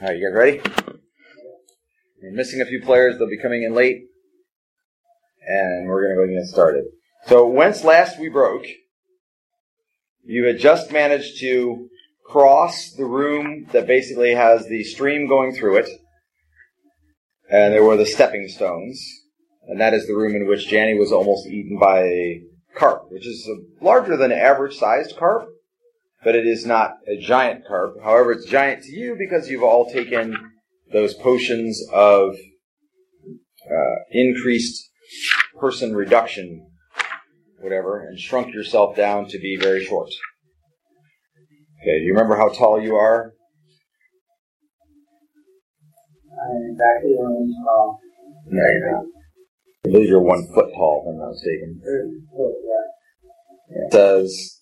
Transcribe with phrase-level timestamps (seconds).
[0.00, 0.60] All right, you guys ready?
[2.22, 3.18] We're missing a few players.
[3.18, 4.02] They'll be coming in late.
[5.44, 6.84] And we're going to go ahead and get started.
[7.26, 8.64] So, whence last we broke,
[10.22, 11.88] you had just managed to
[12.24, 15.88] cross the room that basically has the stream going through it.
[17.50, 19.04] And there were the stepping stones.
[19.66, 22.42] And that is the room in which Janny was almost eaten by a
[22.76, 25.48] carp, which is a larger than average sized carp,
[26.24, 27.96] but it is not a giant carp.
[28.02, 30.36] However, it's giant to you because you've all taken
[30.92, 32.34] those potions of
[33.64, 34.90] uh, increased
[35.58, 36.66] person reduction,
[37.60, 40.08] whatever, and shrunk yourself down to be very short.
[41.82, 43.32] Okay, do you remember how tall you are?
[46.32, 48.00] I'm exactly one tall.
[48.46, 48.98] No, you're.
[49.84, 51.80] I believe you're one foot tall, if I'm not mistaken.
[53.70, 54.57] It says,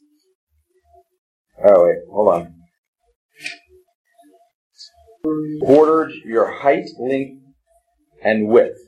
[1.64, 2.52] oh wait, hold on.
[5.60, 7.42] Quartered your height, length,
[8.22, 8.78] and width.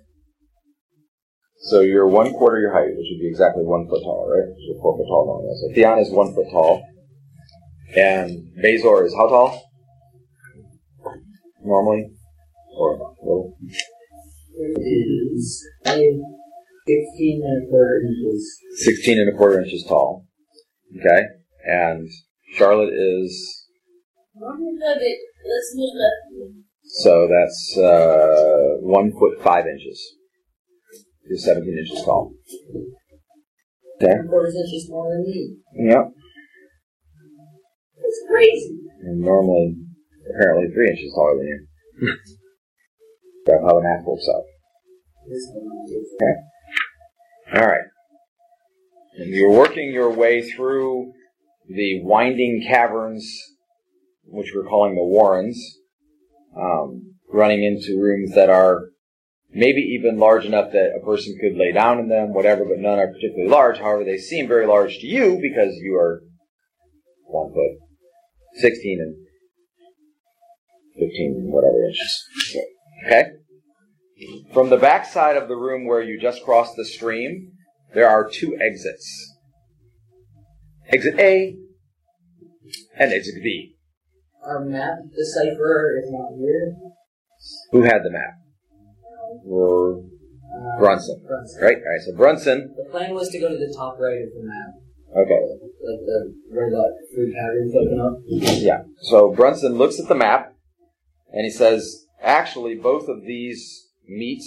[1.62, 4.46] So you're one quarter your height, which would be exactly one foot tall, right?
[4.46, 5.56] So you're four foot tall normally.
[5.60, 6.82] So Theon is one foot tall.
[7.96, 9.62] And Bazor is how tall?
[11.64, 12.10] Normally?
[12.76, 13.56] Or little?
[14.56, 16.20] It is I-
[16.86, 18.58] 16 and a quarter inches.
[18.76, 20.26] 16 and a quarter inches tall.
[20.98, 21.22] Okay.
[21.66, 22.08] And
[22.54, 23.66] Charlotte is,
[24.34, 26.54] Let's move left.
[26.84, 30.16] so that's, uh, one foot five inches.
[31.28, 32.32] You're 17 inches tall.
[34.00, 34.14] Okay.
[34.28, 35.56] Quarters inches smaller than me.
[35.74, 36.12] Yep.
[37.96, 38.78] It's crazy.
[39.02, 39.76] And normally,
[40.34, 41.46] apparently three inches taller than
[42.00, 42.16] you.
[43.46, 44.42] That's how the math works out.
[45.30, 45.52] Is
[47.54, 47.84] All right.
[49.16, 51.12] And you're working your way through
[51.68, 53.30] the winding caverns,
[54.24, 55.78] which we're calling the warrens,
[56.56, 58.86] um, running into rooms that are
[59.50, 62.98] maybe even large enough that a person could lay down in them, whatever, but none
[62.98, 63.78] are particularly large.
[63.78, 66.22] However, they seem very large to you because you are
[67.24, 67.78] one foot,
[68.60, 69.16] 16 and
[70.98, 72.26] 15, whatever inches.
[73.06, 73.30] Okay?
[74.52, 77.52] From the back side of the room where you just crossed the stream,
[77.94, 79.37] there are two exits.
[80.88, 81.56] Exit A
[82.98, 83.76] and exit B.
[84.44, 86.74] Our map decipherer is not here.
[87.72, 88.34] Who had the map?
[89.44, 91.22] Were Uh, Brunson.
[91.26, 91.62] Brunson.
[91.62, 91.76] Right?
[91.76, 92.74] Alright, so Brunson.
[92.76, 94.74] The plan was to go to the top right of the map.
[95.16, 95.40] Okay.
[95.84, 98.18] Like the, where the food patterns open up.
[98.26, 98.82] Yeah.
[99.02, 100.54] So Brunson looks at the map
[101.32, 104.42] and he says, actually, both of these meet.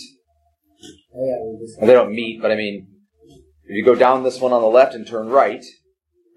[1.16, 2.88] Oh yeah, Well, they don't meet, but I mean,
[3.66, 5.64] if you go down this one on the left and turn right,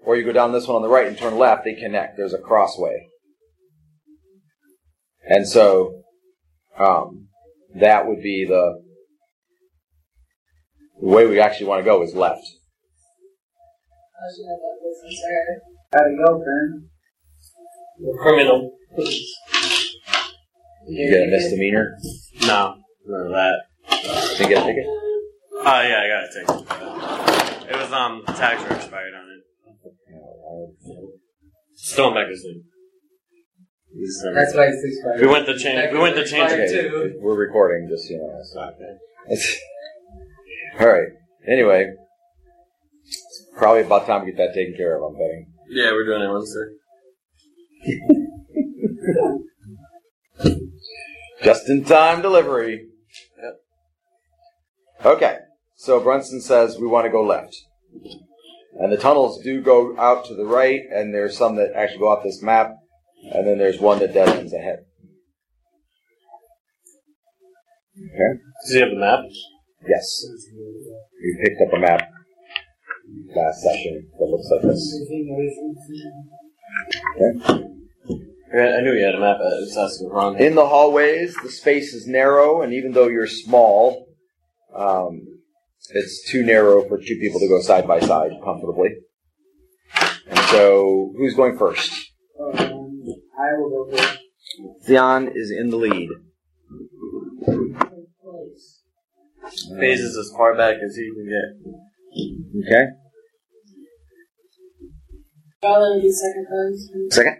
[0.05, 2.17] or you go down this one on the right and turn left, they connect.
[2.17, 3.07] There's a crossway.
[5.27, 6.03] And so,
[6.77, 7.27] um,
[7.79, 8.81] that would be the,
[11.01, 12.41] the way we actually want to go is left.
[14.15, 14.99] I was gonna go this.
[15.05, 15.43] I'm sorry.
[15.93, 16.89] How'd it go, Fern?
[18.21, 18.71] Criminal.
[20.87, 21.97] You get a misdemeanor.
[22.41, 23.55] No, none of that.
[24.39, 24.85] You get a ticket.
[24.87, 27.69] Oh yeah, I got a ticket.
[27.69, 29.34] It was um the tags were expired on it.
[31.75, 32.63] Still magazine.
[33.99, 34.33] his name.
[34.35, 35.21] That's why it's expired.
[35.21, 35.91] We went to change.
[35.91, 36.89] We went to change Expired it.
[36.89, 36.95] too.
[36.95, 38.39] Okay, we're recording, just you know.
[38.43, 38.61] so.
[38.61, 38.97] Okay.
[40.79, 41.07] All right.
[41.47, 41.91] Anyway,
[43.05, 45.03] it's probably about time to get that taken care of.
[45.03, 45.47] I'm betting.
[45.69, 46.67] Yeah, we're doing it Wednesday.
[51.43, 52.87] Just in time delivery.
[53.41, 53.55] Yep.
[55.05, 55.37] Okay.
[55.75, 57.55] So Brunson says we want to go left.
[58.77, 62.09] And the tunnels do go out to the right, and there's some that actually go
[62.09, 62.71] off this map,
[63.31, 64.79] and then there's one that dead ends ahead.
[67.97, 68.39] Okay.
[68.65, 69.19] Does he have the map?
[69.87, 70.25] Yes.
[71.21, 72.09] We picked up a map
[73.35, 74.99] last session that looks like this.
[77.15, 77.65] Okay.
[78.57, 79.37] I knew he had a map.
[79.37, 80.39] I was asking wrong.
[80.39, 84.07] In the hallways, the space is narrow, and even though you're small,
[84.75, 85.34] um,
[85.93, 88.89] it's too narrow for two people to go side by side comfortably.
[90.27, 91.91] And so, who's going first?
[92.39, 93.03] Um,
[93.37, 94.19] I will go first.
[94.85, 96.09] Theon is in the lead.
[99.79, 102.67] Phases as far back as he can get.
[102.67, 102.85] Okay.
[105.61, 106.91] Charlotte will be second first.
[107.11, 107.37] Second.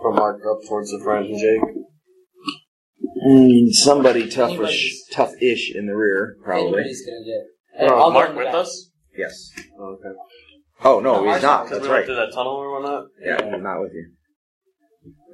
[0.00, 1.84] From Mark up towards the front and Jake.
[3.26, 6.68] Mm, somebody toughish, tough-ish in the rear, probably.
[6.68, 7.90] Anybody's gonna get.
[7.90, 8.54] Oh, I'll go Mark in the with back.
[8.54, 8.90] us?
[9.16, 9.50] Yes.
[9.78, 10.18] Oh, okay.
[10.84, 11.64] Oh no, he's not.
[11.64, 12.04] Because That's we right.
[12.06, 13.04] through that tunnel or whatnot.
[13.20, 14.10] Yeah, I'm not with you.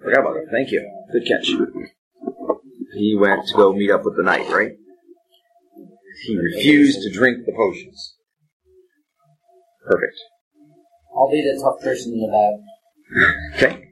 [0.02, 0.44] Forgot about it.
[0.50, 0.88] Thank you.
[1.12, 1.46] Good catch.
[2.94, 4.72] He went to go meet up with the knight, right?
[6.26, 8.16] He refused to drink the potions.
[9.86, 10.16] Perfect.
[11.16, 12.60] I'll be the tough person in the back.
[13.56, 13.89] Okay.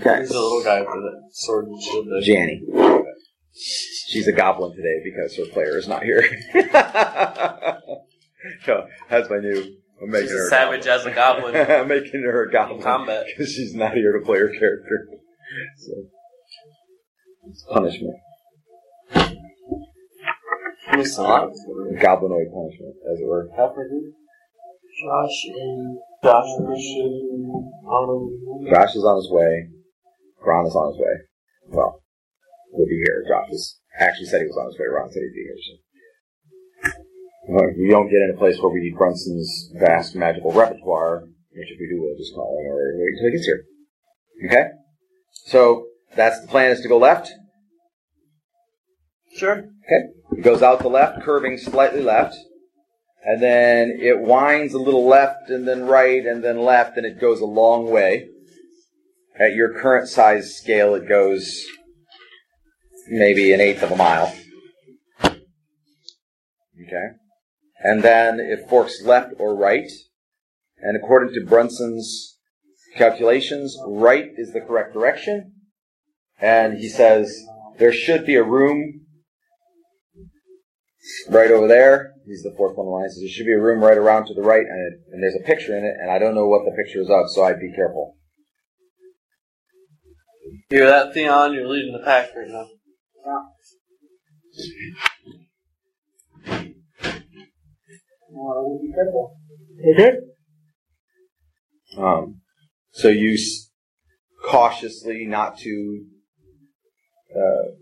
[0.00, 0.20] Okay.
[0.20, 2.06] He's the little guy with the sword and shield.
[2.06, 2.20] there.
[2.22, 2.60] Janny.
[3.54, 6.22] She's a goblin today because her player is not here.
[8.64, 9.76] so that's my new.
[10.02, 12.82] I'm making She's her a savage as a goblin I'm making her a goblin in
[12.82, 13.26] combat.
[13.36, 15.06] because she's not here to play her character.
[15.76, 15.92] So
[17.48, 18.16] it's punishment,
[20.94, 21.50] Who's not?
[22.00, 23.48] goblinoid punishment, as it were.
[25.00, 26.46] Josh and Josh
[28.70, 29.68] Josh is on his way.
[30.44, 31.16] Ron is on his way.
[31.68, 32.02] Well,
[32.72, 33.24] we'll be here.
[33.28, 34.86] Josh is actually said he was on his way.
[34.86, 35.78] Ron said he'd be here soon.
[37.78, 41.22] We don't get in a place where we need Brunson's vast magical repertoire,
[41.52, 43.64] which if we do, we'll just call him or wait until he gets here.
[44.46, 44.68] Okay?
[45.46, 47.32] So, that's the plan is to go left.
[49.36, 49.58] sure.
[49.58, 50.38] Okay.
[50.38, 52.36] It goes out the left, curving slightly left.
[53.24, 57.20] And then it winds a little left and then right and then left and it
[57.20, 58.28] goes a long way.
[59.42, 61.64] At your current size scale, it goes
[63.08, 64.32] maybe an eighth of a mile.
[65.24, 67.08] Okay.
[67.82, 69.90] And then it forks left or right.
[70.78, 72.38] And according to Brunson's
[72.96, 75.52] calculations, right is the correct direction.
[76.40, 77.36] And he says
[77.78, 79.00] there should be a room
[81.28, 82.12] right over there.
[82.26, 83.10] He's the fourth one in line.
[83.10, 85.34] Says there should be a room right around to the right, and, it, and there's
[85.34, 87.58] a picture in it, and I don't know what the picture is of, so I'd
[87.58, 88.16] be careful.
[90.72, 91.52] You hear that, Theon?
[91.52, 92.64] You're leading the pack right now.
[98.80, 99.36] be careful.
[101.98, 102.40] Um,
[102.90, 103.68] so you s-
[104.48, 106.06] cautiously, not too
[107.36, 107.72] uh,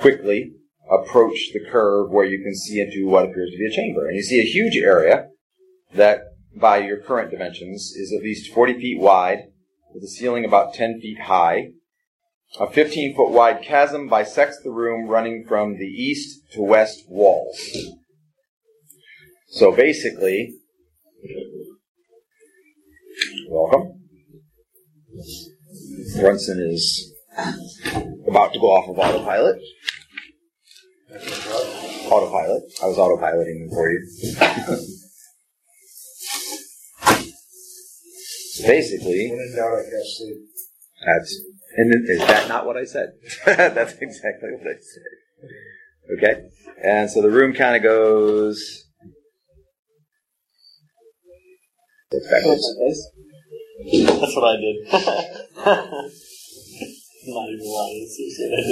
[0.00, 0.52] quickly,
[0.90, 4.16] approach the curve where you can see into what appears to be a chamber, and
[4.16, 5.28] you see a huge area
[5.92, 6.20] that,
[6.58, 9.40] by your current dimensions, is at least 40 feet wide,
[9.92, 11.72] with a ceiling about 10 feet high.
[12.56, 17.56] A 15 foot wide chasm bisects the room running from the east to west walls.
[19.48, 20.54] So basically,
[23.48, 24.00] welcome.
[26.18, 27.12] Brunson is
[28.26, 29.60] about to go off of autopilot.
[32.10, 32.62] Autopilot.
[32.82, 34.00] I was autopiloting him for you.
[38.66, 40.36] Basically, When in doubt, I cast sleep.
[41.06, 41.42] that's
[41.76, 43.12] and is that not what I said?
[43.46, 45.02] that's exactly what I said.
[46.16, 46.48] Okay,
[46.84, 48.84] and so the room kind of goes.
[52.10, 53.10] backwards.
[53.92, 54.76] That's what I did.
[57.28, 58.08] Not even lying.
[58.08, 58.62] That's what I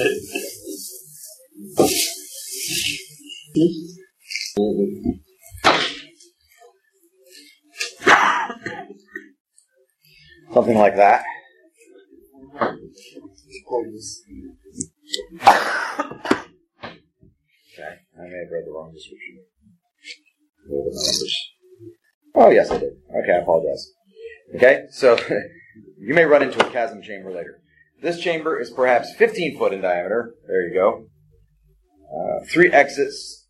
[3.54, 3.76] did.
[10.52, 11.24] Something like that.
[17.78, 19.38] Okay, I may have read the wrong description.
[22.34, 22.92] Oh, yes, I did.
[23.22, 23.92] Okay, I apologize.
[24.54, 25.18] Okay, so
[25.98, 27.60] you may run into a chasm chamber later.
[28.02, 30.34] This chamber is perhaps 15 foot in diameter.
[30.46, 31.06] There you go.
[32.14, 33.46] Uh, three exits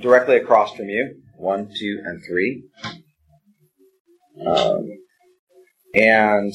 [0.00, 1.22] directly across from you.
[1.36, 2.64] One, two, and three.
[4.46, 4.88] Um,
[5.94, 6.52] and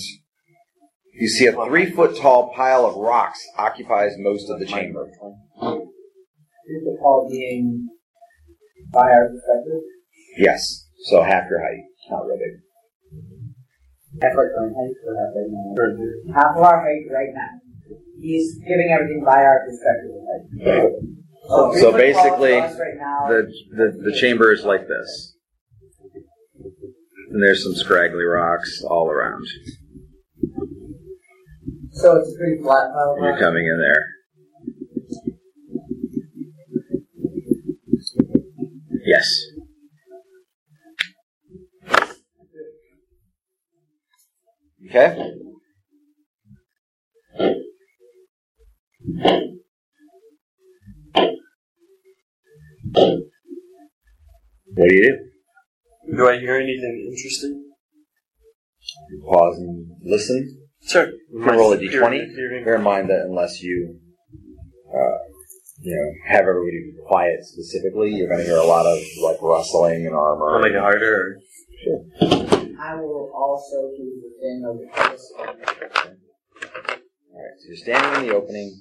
[1.20, 5.10] you see a three foot tall pile of rocks occupies most of the chamber.
[5.62, 7.90] Here's the call being
[8.92, 9.82] by our perspective.
[10.38, 11.84] Yes, so half your height.
[12.10, 14.22] Not really big.
[14.22, 15.96] Half our current height, or half right
[16.26, 16.34] now.
[16.34, 17.50] Half of our height right now.
[18.22, 21.02] He's giving everything by our perspective height.
[21.48, 25.36] So tall to basically, right now, The, the, the chamber is like this.
[27.32, 29.46] And there's some scraggly rocks all around.
[32.02, 33.14] So it's a pretty flat pile.
[33.18, 33.40] of You're rock.
[33.40, 34.06] coming in there.
[39.06, 39.28] Yes.
[44.90, 45.34] Okay.
[54.76, 55.20] What do you
[56.08, 56.18] do?
[56.18, 57.66] Do I hear anything interesting?
[59.10, 60.59] You pause and listen.
[60.86, 61.08] Sure.
[61.32, 62.66] You can roll a Hearing- d20.
[62.66, 64.00] Bear in mind that unless you
[64.94, 65.18] uh,
[65.82, 69.42] you know, have everybody be quiet specifically, you're going to hear a lot of like
[69.42, 70.56] rustling and armor.
[70.56, 71.38] I'll make it harder.
[72.82, 74.76] I will also do the thing of
[75.40, 75.46] All
[77.36, 78.76] right, so you're standing in the opening,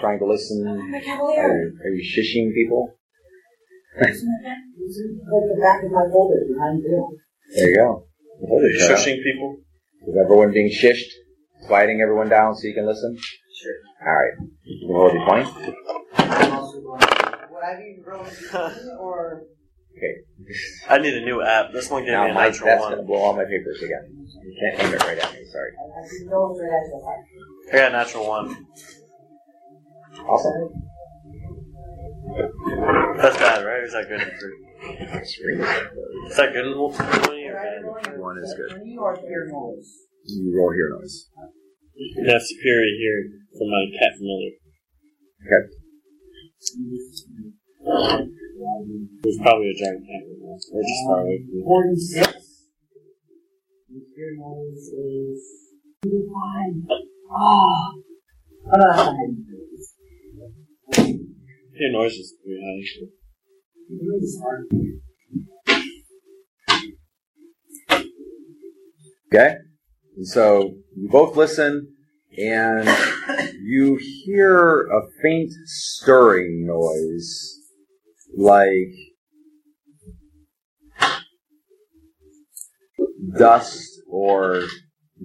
[0.00, 0.64] trying to listen.
[0.64, 1.72] My Are cavalier.
[1.72, 2.94] you, are you shishing people?
[4.00, 7.18] Like the back of my folder behind you.
[7.54, 8.06] There you go.
[8.46, 8.94] Hold it, Shadow.
[8.94, 9.56] Shushing people.
[10.06, 11.10] Is everyone being shished?
[11.66, 13.16] Quieting everyone down so you can listen?
[13.16, 13.72] Sure.
[14.06, 14.32] All right.
[14.62, 15.48] You can roll the point.
[16.16, 17.00] I'm also going.
[17.00, 19.42] Would I be rolling or?
[19.96, 20.14] Okay.
[20.88, 21.72] I need a new app.
[21.72, 23.82] This one gave me Now a my, natural that's going to blow all my papers
[23.82, 24.04] again.
[24.44, 25.40] You can't aim it right at me.
[25.50, 25.70] Sorry.
[25.74, 27.24] I I didn't know if it has the heart.
[27.72, 28.66] I got a natural one.
[30.28, 30.82] Awesome.
[33.16, 33.80] That's bad, right?
[33.80, 34.20] Or is that good?
[34.86, 35.58] For,
[36.30, 37.82] is that good in twenty or bad?
[38.18, 38.70] One is good.
[38.76, 39.88] Twenty or your.
[40.26, 41.28] You roll hear noise.
[42.26, 43.20] That's superior here
[43.56, 44.54] from my cat familiar.
[45.46, 45.62] Okay.
[49.22, 50.54] There's probably a giant cat right now.
[50.72, 51.62] Or just far away from me.
[51.64, 52.26] Forty-six.
[54.16, 55.40] Your nose is
[56.02, 56.74] forty-five.
[57.30, 58.02] Oh.
[58.66, 59.34] Hold on a second.
[61.74, 62.66] Your noise is pretty high.
[62.66, 63.10] Your nose is hard.
[69.32, 69.56] Okay?
[70.16, 71.94] And so you both listen
[72.36, 72.88] and
[73.62, 77.60] you hear a faint stirring noise
[78.36, 78.92] like
[83.38, 84.62] dust or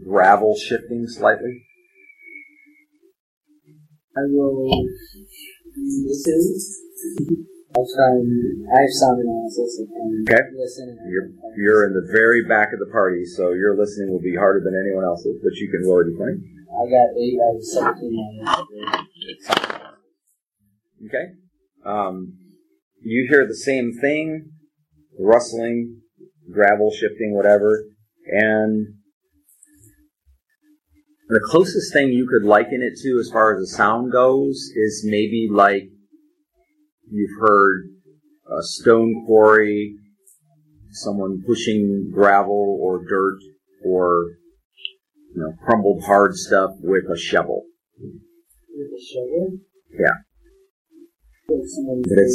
[0.05, 1.65] gravel shifting slightly.
[4.15, 4.85] I will
[6.05, 7.45] listen.
[7.75, 10.43] I'll try and I have sound analysis and Okay.
[11.07, 14.61] You're, you're in the very back of the party, so your listening will be harder
[14.63, 16.35] than anyone else's, but you can roll a d20.
[16.71, 18.15] I got eight out of seventeen.
[18.45, 18.67] on.
[21.05, 21.25] Okay.
[21.85, 22.37] Um,
[23.01, 24.51] you hear the same thing,
[25.19, 26.01] rustling,
[26.51, 27.85] gravel shifting, whatever,
[28.27, 28.95] and
[31.27, 35.03] the closest thing you could liken it to as far as the sound goes is
[35.05, 35.83] maybe like
[37.11, 37.89] you've heard
[38.47, 39.95] a stone quarry,
[40.91, 43.39] someone pushing gravel or dirt
[43.85, 44.25] or
[45.35, 47.63] you know crumbled hard stuff with a shovel.
[47.99, 49.57] With a shovel.
[49.91, 50.17] Yeah.
[51.47, 52.31] But it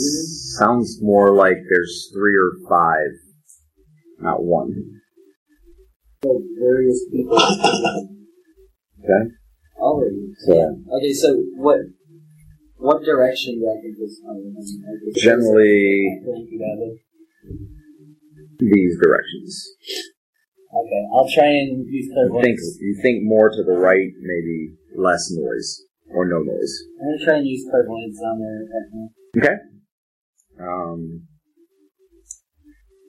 [0.58, 3.08] sounds more like there's three or five,
[4.20, 4.74] not one.
[6.22, 7.38] So various people.
[9.06, 9.30] Okay.
[10.38, 11.78] So Okay, so what
[12.78, 14.54] what direction do I think this coming?
[14.58, 14.78] Is
[15.16, 16.20] it generally
[18.58, 19.76] these directions.
[20.74, 22.44] Okay, I'll try and use clairvoyance.
[22.44, 26.74] think you think more to the right, maybe less noise or no noise.
[27.00, 29.08] I'm gonna try and use clairvoyance on there right now.
[29.38, 29.56] Okay.
[30.60, 31.22] Um,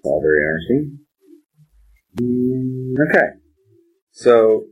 [0.04, 1.00] all very interesting.
[2.22, 3.28] Mm, Okay.
[4.12, 4.66] So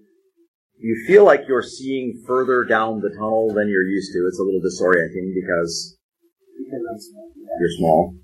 [0.77, 4.27] you feel like you're seeing further down the tunnel than you're used to.
[4.27, 5.97] It's a little disorienting because
[7.59, 8.15] you're small.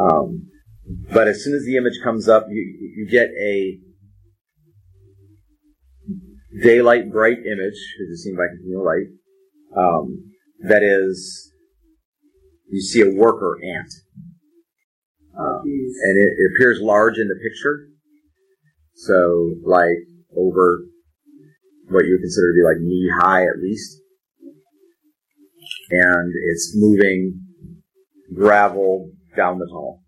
[0.00, 0.48] Um,
[1.12, 3.78] but as soon as the image comes up, you, you get a
[6.62, 9.06] daylight bright image, because it's seen by continual light,
[9.76, 10.32] um,
[10.66, 11.52] that is,
[12.70, 13.92] you see a worker ant.
[15.38, 17.88] Um, and it, it appears large in the picture.
[18.94, 19.98] So, like,
[20.36, 20.80] over
[21.88, 24.00] what you would consider to be like knee high at least.
[25.90, 27.40] And it's moving
[28.34, 30.02] gravel down the tunnel.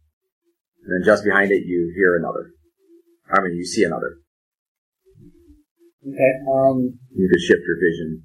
[0.84, 2.50] And then just behind it, you hear another.
[3.32, 4.16] I mean, you see another.
[6.06, 6.32] Okay.
[6.50, 6.98] Um.
[7.14, 8.22] You could shift your vision.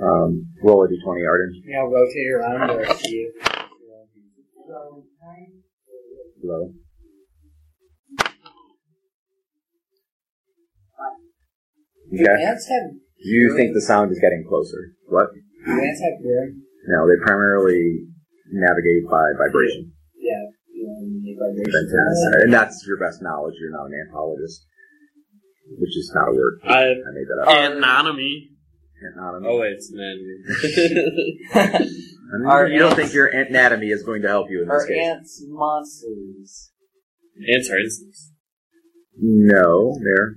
[0.00, 1.62] Um, roll a d20, Arden.
[1.64, 3.58] Yeah, I'll rotate around I see it.
[12.12, 12.24] Low.
[12.36, 14.92] Do ants have You think the sound is getting closer.
[15.06, 15.28] What?
[15.32, 16.62] do ants have hearing?
[16.88, 18.06] No, they primarily
[18.50, 19.92] navigate by vibration.
[20.16, 20.32] Yeah.
[20.72, 22.42] You know, they vibration.
[22.44, 23.54] And that's your best knowledge.
[23.60, 24.64] You're not an anthologist.
[25.78, 26.60] Which is not a word.
[26.64, 27.48] I I made that up.
[27.76, 28.48] anatomy.
[29.14, 29.46] Anatomy.
[29.48, 31.84] Oh, wait, it's anatomy.
[32.32, 34.68] I mean, Are you don't ants- think your anatomy is going to help you in
[34.68, 35.06] this Are case?
[35.06, 36.72] ants monsters?
[37.54, 38.32] Ants are insects.
[39.20, 40.36] No, they're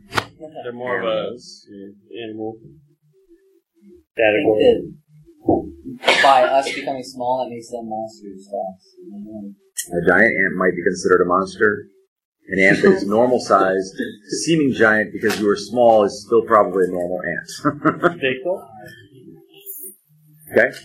[0.63, 1.35] They're more of a
[1.69, 2.57] yeah, animal.
[2.61, 4.91] I Data think
[6.05, 8.47] that by us becoming small, that makes them monsters.
[8.47, 9.93] fast.
[9.93, 11.85] A giant ant might be considered a monster.
[12.49, 13.95] An ant that is normal sized,
[14.43, 18.19] seeming giant because you are small, is still probably a normal ant.
[20.51, 20.67] Okay.
[20.67, 20.77] Okay.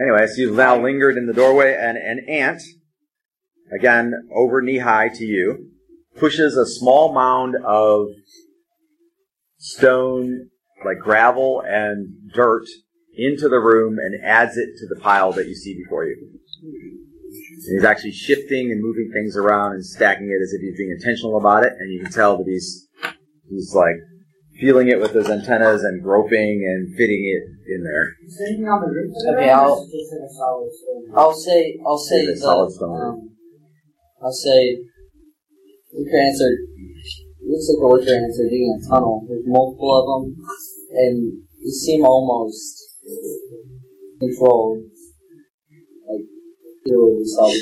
[0.00, 2.60] Anyway, so you've now lingered in the doorway, and an ant,
[3.78, 5.71] again over knee high to you,
[6.18, 8.08] pushes a small mound of
[9.58, 10.48] stone,
[10.84, 12.66] like gravel and dirt,
[13.14, 16.16] into the room and adds it to the pile that you see before you.
[16.62, 20.90] And he's actually shifting and moving things around and stacking it as if he's being
[20.90, 22.88] intentional about it, and you can tell that he's
[23.48, 23.96] he's like
[24.58, 28.88] feeling it with his antennas and groping and fitting it in there anything on the
[28.88, 29.12] roof?
[29.34, 31.02] Okay, I'll- is it just in a solid stone?
[31.14, 33.30] I'll say, I'll say the, um,
[34.22, 34.78] I'll say,
[35.92, 36.56] ants are,
[37.44, 39.26] looks like wicker ants are digging a tunnel.
[39.28, 40.36] There's multiple of them,
[40.92, 42.82] and they seem almost
[44.20, 44.78] controlled.
[46.08, 46.26] Like,
[46.84, 47.58] what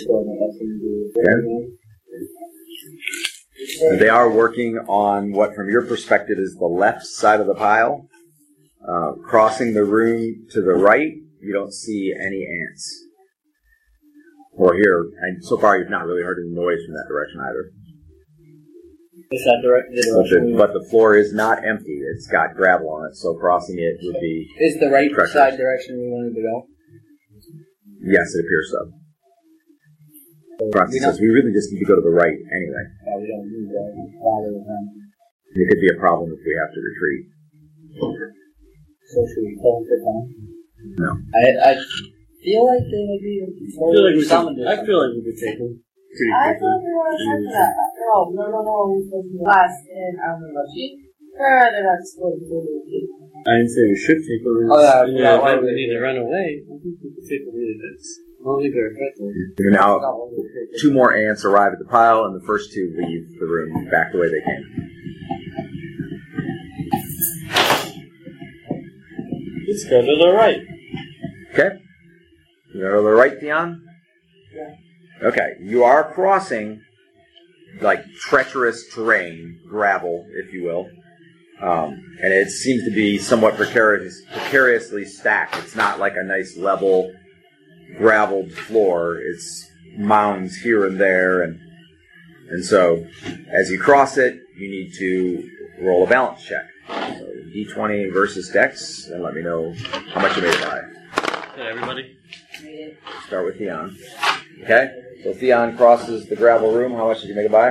[3.90, 3.98] do.
[3.98, 8.06] They are working on what, from your perspective, is the left side of the pile.
[8.86, 13.04] Uh, crossing the room to the right, you don't see any ants.
[14.52, 17.70] Or here, and so far you've not really heard any noise from that direction either.
[19.30, 20.56] Is that direct, the But the, direction?
[20.58, 24.18] but the floor is not empty; it's got gravel on it, so crossing it would
[24.18, 25.30] be Is the right Correct.
[25.30, 26.66] side direction we wanted to go?
[28.02, 28.90] yes, it appears so.
[30.74, 32.84] Francis says we really just need to go to the right anyway.
[33.06, 34.84] Yeah, we don't need to bother with them.
[35.54, 37.22] It could be a problem if we have to retreat.
[39.14, 40.26] So should we kill them for time?
[40.98, 41.10] No.
[41.38, 41.72] I, I
[42.42, 45.14] feel like they would be I feel like we of some could, I feel like
[45.14, 45.78] we could take them
[46.16, 46.60] pretty I quickly.
[46.60, 47.72] thought we were on for that.
[48.00, 48.74] No, no, no, no.
[48.90, 50.66] We supposed to be last in um, I don't know.
[50.74, 50.84] She
[51.40, 52.00] or rather not.
[53.46, 54.68] I didn't say we should take them.
[54.68, 56.60] Oh, yeah, In yeah, the why event would we we- need to run away.
[56.60, 58.06] I think we could take them in advance.
[58.40, 59.32] I don't think they're effective.
[59.58, 60.00] You're now
[60.80, 64.12] two more ants arrive at the pile, and the first two leave the room back
[64.12, 64.64] the way they came.
[69.68, 70.60] Let's go to the right.
[71.52, 71.78] Okay.
[72.74, 73.84] You go to the right, Theon?
[75.20, 75.28] Yeah.
[75.28, 75.56] Okay.
[75.60, 76.82] You are crossing
[77.80, 80.90] like treacherous terrain, gravel, if you will.
[81.62, 85.56] Um, and it seems to be somewhat precarious, precariously stacked.
[85.58, 87.12] It's not like a nice level
[87.98, 89.16] graveled floor.
[89.16, 91.60] It's mounds here and there, and
[92.48, 93.06] and so
[93.52, 95.50] as you cross it, you need to
[95.82, 96.66] roll a balance check.
[96.88, 99.74] So D20 versus Dex, and let me know
[100.14, 100.80] how much you made it by.
[101.56, 102.16] Hey, everybody.
[103.26, 103.96] Start with Theon.
[104.62, 104.90] Okay?
[105.22, 106.92] So Theon crosses the gravel room.
[106.92, 107.70] How much did you make it by?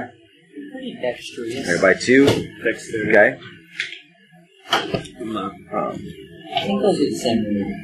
[0.71, 1.55] Pretty dexterous.
[1.55, 2.25] Made it by two.
[2.63, 3.09] Dexterity.
[3.17, 3.39] Okay?
[4.71, 5.99] I'm not Um,
[6.55, 7.75] I think those are the same movie.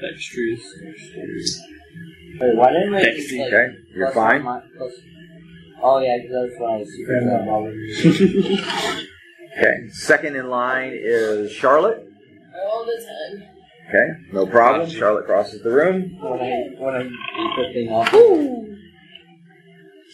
[0.00, 0.62] dexterous.
[0.84, 1.60] Dexterous.
[2.40, 3.66] Wait, why didn't I Dex, just, like, okay?
[3.94, 4.42] You're fine?
[4.42, 4.92] my- plus-
[5.84, 7.20] Oh yeah, because that's why I was super
[8.96, 9.00] yeah.
[9.58, 9.88] Okay.
[9.90, 12.06] Second in line is Charlotte.
[12.64, 13.04] All the
[13.38, 13.48] time.
[13.94, 14.32] Okay?
[14.32, 14.88] No problem.
[14.88, 16.16] Charlotte crosses the room.
[16.18, 18.10] When I when I beat the thing off.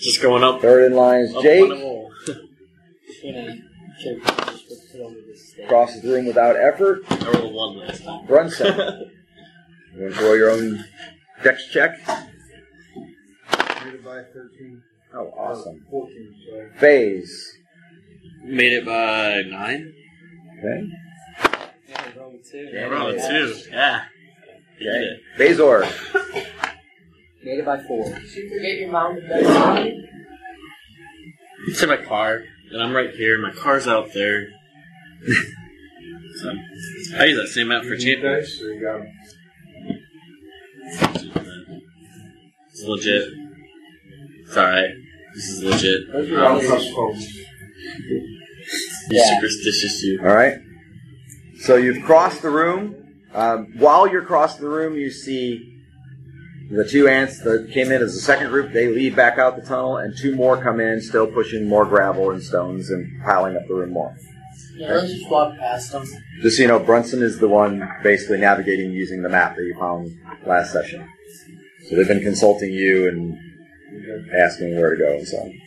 [0.01, 0.61] Just going up.
[0.61, 1.71] Third in line is Up Jake.
[1.71, 2.11] wall.
[3.23, 3.47] When I
[4.03, 5.69] checked just put it over this thing.
[5.69, 7.03] Crosses the room without effort.
[7.11, 8.27] I rolled a one last time.
[8.27, 9.11] Brunson.
[9.97, 10.85] You want to roll your own
[11.43, 11.99] dex check?
[12.07, 14.83] Rated by 13.
[15.15, 15.85] Oh, awesome.
[15.91, 16.71] 14, sorry.
[16.79, 17.53] Phase.
[18.45, 19.93] Made it by nine.
[20.59, 20.89] Okay.
[22.15, 22.71] Yeah, I rolled two.
[22.79, 23.55] I rolled a two.
[23.71, 24.05] Yeah.
[24.79, 24.99] Beat Okay.
[24.99, 25.21] it.
[25.39, 25.81] Bazor.
[27.43, 28.05] Made it by four.
[28.13, 30.05] Did you forget your mom to bed?
[31.79, 32.43] to my car,
[32.73, 33.39] and I'm right here.
[33.41, 34.49] My car's out there.
[36.37, 36.53] so
[37.19, 38.33] I use that same map for champion.
[38.33, 39.07] Dice, or you?
[42.71, 43.25] It's legit.
[44.47, 44.91] It's alright.
[45.35, 46.13] This is legit.
[46.13, 48.33] Those are Um, all Plus you
[49.11, 49.35] Yeah.
[49.41, 50.21] superstitious you.
[50.21, 50.59] All right.
[51.61, 52.95] So you've crossed the room.
[53.35, 55.75] Um, while you're crossing the room, you see
[56.71, 58.73] the two ants that came in as the second group.
[58.73, 62.31] They lead back out the tunnel, and two more come in, still pushing more gravel
[62.31, 64.17] and stones and piling up the room more.
[64.77, 66.07] Yeah, let's just walk past them.
[66.41, 69.75] Just so you know, Brunson is the one basically navigating using the map that you
[69.79, 70.17] found
[70.47, 71.09] last session.
[71.89, 73.37] So they've been consulting you and
[74.33, 75.61] asking where to go and so on.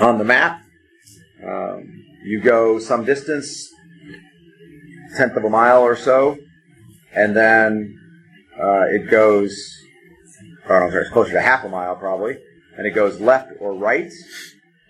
[0.00, 0.62] On the map,
[1.46, 3.72] um, you go some distance,
[5.16, 6.38] tenth of a mile or so,
[7.14, 7.98] and then
[8.58, 9.76] uh, it goes,
[10.68, 12.38] or I'm sorry, it's closer to half a mile probably,
[12.76, 14.10] and it goes left or right.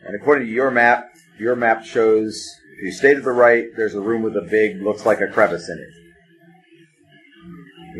[0.06, 3.94] And according to your map, your map shows if you stay to the right, there's
[3.94, 5.88] a room with a big, looks like a crevice in it.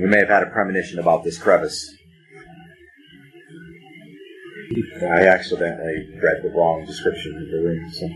[0.01, 1.95] We may have had a premonition about this crevice.
[5.03, 7.91] I accidentally read the wrong description of the room.
[7.93, 8.09] So.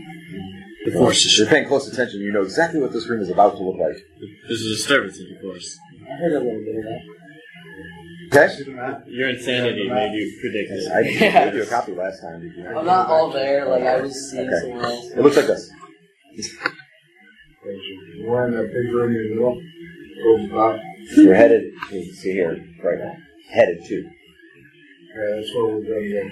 [0.85, 3.57] The force If you're paying close attention, you know exactly what this room is about
[3.57, 3.97] to look like.
[4.47, 5.79] This is a disturbance in the force.
[6.03, 7.01] I heard a little bit of that.
[8.27, 8.53] Okay?
[8.55, 9.03] See the?
[9.07, 10.91] Your insanity made you predict it.
[10.91, 11.45] I Yes.
[11.45, 12.41] gave you a copy last time.
[12.41, 12.67] Did you?
[12.67, 13.65] I'm not all there.
[13.65, 14.59] Like I was seeing Okay.
[14.61, 15.11] somewhere else.
[15.11, 15.71] It looks like this.
[18.23, 19.61] We're in that big room in the middle.
[20.23, 20.81] Goes back.
[21.17, 23.15] We're headed, you see here, right now.
[23.51, 23.95] Headed to.
[23.95, 26.29] Yeah, that's where we're going to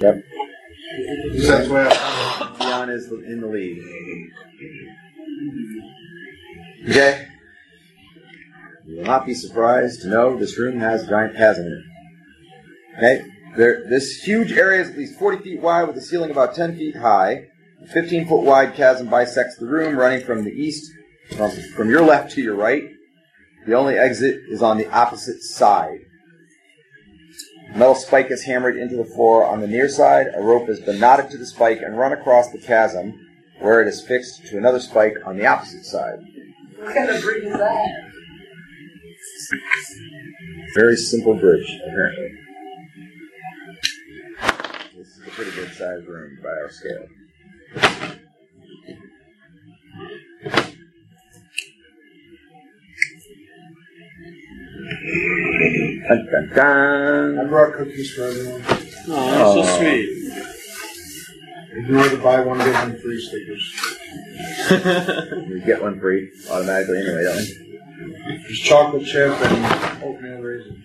[0.00, 0.24] Yep.
[1.46, 1.88] That's where
[2.72, 3.82] Is in the lead.
[6.88, 7.28] Okay?
[8.86, 12.96] You will not be surprised to know this room has a giant chasm in it.
[12.96, 13.30] Okay?
[13.56, 16.78] There, this huge area is at least 40 feet wide with a ceiling about 10
[16.78, 17.44] feet high.
[17.82, 20.90] A 15 foot wide chasm bisects the room running from the east,
[21.36, 22.84] from, from your left to your right.
[23.66, 25.98] The only exit is on the opposite side.
[27.72, 30.26] A metal spike is hammered into the floor on the near side.
[30.34, 33.18] A rope has been knotted to the spike and run across the chasm,
[33.60, 36.18] where it is fixed to another spike on the opposite side.
[36.76, 38.12] What kind of bridge is that?
[40.74, 42.32] Very simple bridge, apparently.
[44.96, 47.08] This is a pretty good sized room by our scale.
[56.08, 58.62] Dun, dun, I brought cookies for everyone.
[59.08, 59.90] Oh, that's so Aw.
[59.90, 60.32] you
[61.74, 63.64] Ignore to buy one get one free stickers.
[65.48, 68.42] We get one free automatically anyway, don't we?
[68.42, 70.82] There's chocolate chip and oatmeal raisin.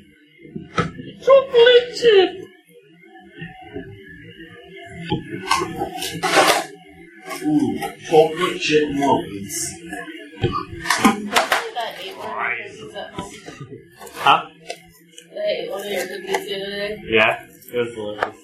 [1.21, 2.29] Chocolate chip.
[7.43, 9.73] Ooh, chocolate chip muffins.
[11.73, 13.33] That ate one of your cookies at home.
[14.13, 14.41] Huh?
[17.07, 18.41] Yeah, it was delicious.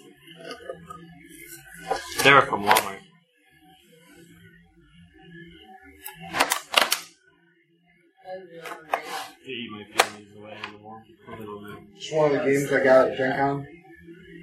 [2.23, 2.99] They were from Walmart.
[9.45, 11.03] They eat my feelings away warm.
[11.95, 13.67] It's one of the games I got at Gen Con.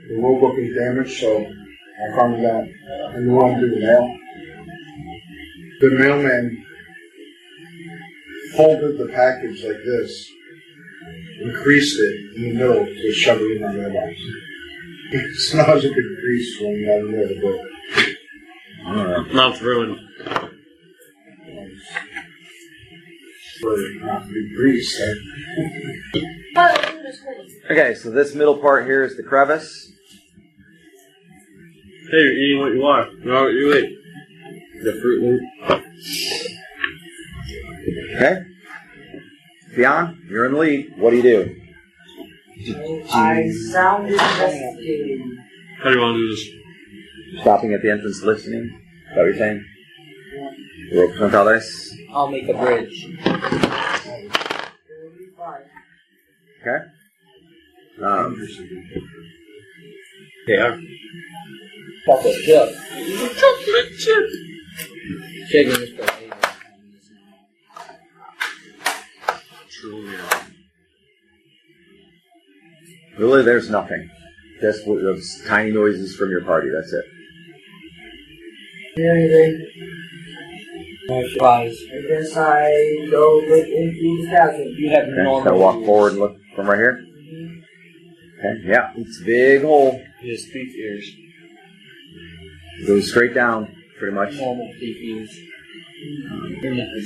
[0.08, 2.68] The rule book is damaged, so I found that.
[3.14, 4.18] And uh, the one through the mail.
[5.80, 6.66] The mailman
[8.54, 10.30] folded the package like this,
[11.40, 14.14] increased it in the middle to shove it in my mailbox.
[15.12, 17.61] It smells like a grease when you have it in the book.
[18.87, 19.59] I don't know.
[19.61, 19.98] Ruined.
[24.03, 24.98] Not to be grease.
[25.00, 25.18] it
[26.55, 27.50] was pretty.
[27.70, 29.92] Okay, so this middle part here is the crevice.
[32.11, 33.09] Hey, you're eating what you are.
[33.22, 33.98] You are what you eat.
[34.83, 35.42] The Fruit Loop.
[38.16, 38.42] Okay?
[39.74, 40.92] Theon, you're in the lead.
[40.98, 41.56] What do you do?
[43.12, 45.38] I sound investigating.
[45.83, 47.40] How do you want to do this?
[47.42, 48.64] Stopping at the entrance listening?
[48.64, 49.64] Is that what you're saying?
[50.94, 51.96] Rope frontales.
[52.12, 53.06] I'll make a bridge.
[56.61, 56.85] Okay?
[58.02, 58.48] Um,
[60.46, 60.78] They are.
[62.06, 62.68] Chocolate chip.
[63.38, 64.24] Chocolate chip.
[65.48, 66.29] Shaking this for
[73.18, 74.08] really, there's nothing.
[74.60, 76.68] Just those tiny noises from your party.
[76.70, 77.04] That's it.
[78.96, 79.66] Hear anything?
[81.08, 81.76] No surprise.
[81.92, 84.74] I guess I go look into the chasm.
[84.76, 85.22] You have Okay?
[85.22, 85.42] normal.
[85.42, 87.04] Kind of walk forward and look from right here.
[88.38, 88.62] Okay?
[88.64, 90.02] Yeah, it's a big hole.
[90.20, 91.10] His speak ears.
[92.86, 94.34] Goes straight down, pretty much.
[94.34, 95.28] Normal PPs.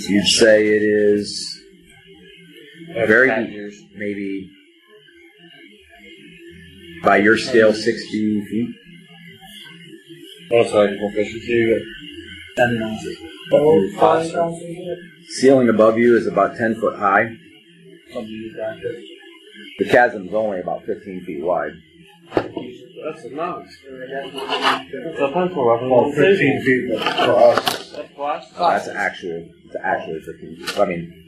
[0.09, 1.61] You'd say it is
[2.95, 3.55] very Cat deep.
[3.55, 3.81] ears.
[3.97, 4.51] maybe
[7.03, 8.75] by your scale 60 feet.
[10.53, 11.85] Oh, sorry, proficiency.
[12.57, 13.17] Seven ounces.
[13.53, 15.11] Oh, five thousand.
[15.29, 17.37] Ceiling above you is about 10 foot high.
[18.13, 18.79] Some use that.
[19.79, 21.73] The chasm's only about 15 feet wide.
[22.35, 23.67] That's a mouse.
[23.91, 25.91] That's a pencil weapon.
[25.91, 27.91] Well, 15 feet for us.
[27.93, 28.45] That's flash.
[28.57, 30.79] That's actually, it's actually 15 feet.
[30.79, 31.24] I mean,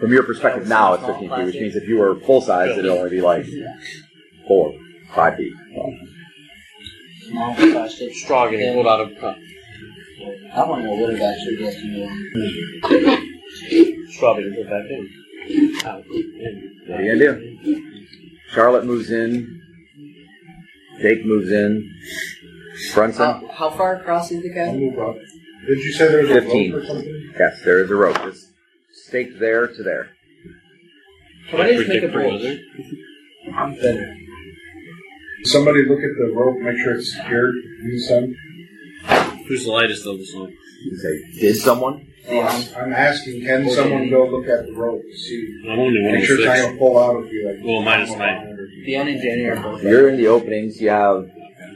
[0.00, 2.86] from your perspective now, it's 15 feet, which means if you were full size, it'd
[2.86, 3.46] only be like
[4.48, 4.74] four,
[5.14, 5.52] five feet.
[7.28, 8.14] Small plastic.
[8.14, 9.36] Straw getting pulled out of a cup.
[10.52, 12.08] I want to know what it actually gets me.
[14.12, 15.08] Straw being put back in.
[15.84, 16.04] Out.
[16.06, 16.80] In.
[16.86, 18.22] What are you gonna do?
[18.50, 19.60] Charlotte moves in.
[21.00, 21.90] Jake moves in.
[22.94, 23.24] Brunson.
[23.24, 24.80] How, how far across is the I'll chasm?
[24.80, 25.16] move up.
[25.66, 26.72] Did you say there was a 15.
[26.72, 27.32] rope or something?
[27.38, 28.18] Yes, there is a rope.
[28.24, 28.49] It's
[29.10, 30.10] staked there to there.
[31.50, 32.32] Can I just make a Predict bridge?
[32.42, 32.60] wizard.
[33.56, 34.16] I'm better.
[35.44, 38.36] Somebody look at the rope, make sure it's secured in the sun.
[39.48, 40.52] Who's the lightest of the song?
[40.84, 42.06] You say, did someone?
[42.28, 45.62] Oh, I'm asking, can someone go look at the rope to see?
[45.64, 47.64] I'm only one Make of sure it's not gonna pull out of you like.
[47.64, 48.56] Well, minus nine.
[48.84, 49.82] Theon and Danny.
[49.88, 50.80] You're in the openings.
[50.80, 51.28] You have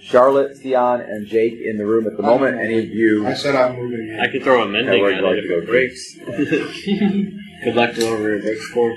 [0.04, 2.60] Charlotte, Theon, and Jake in the room at the moment.
[2.60, 3.26] Any of you?
[3.26, 4.20] I said I'm moving in.
[4.20, 6.14] I could throw a mending where'd at like it to go, if it breaks.
[7.64, 8.94] Good luck to whoever it breaks for.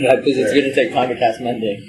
[0.00, 1.80] Yeah, because it's gonna take time to cast mending.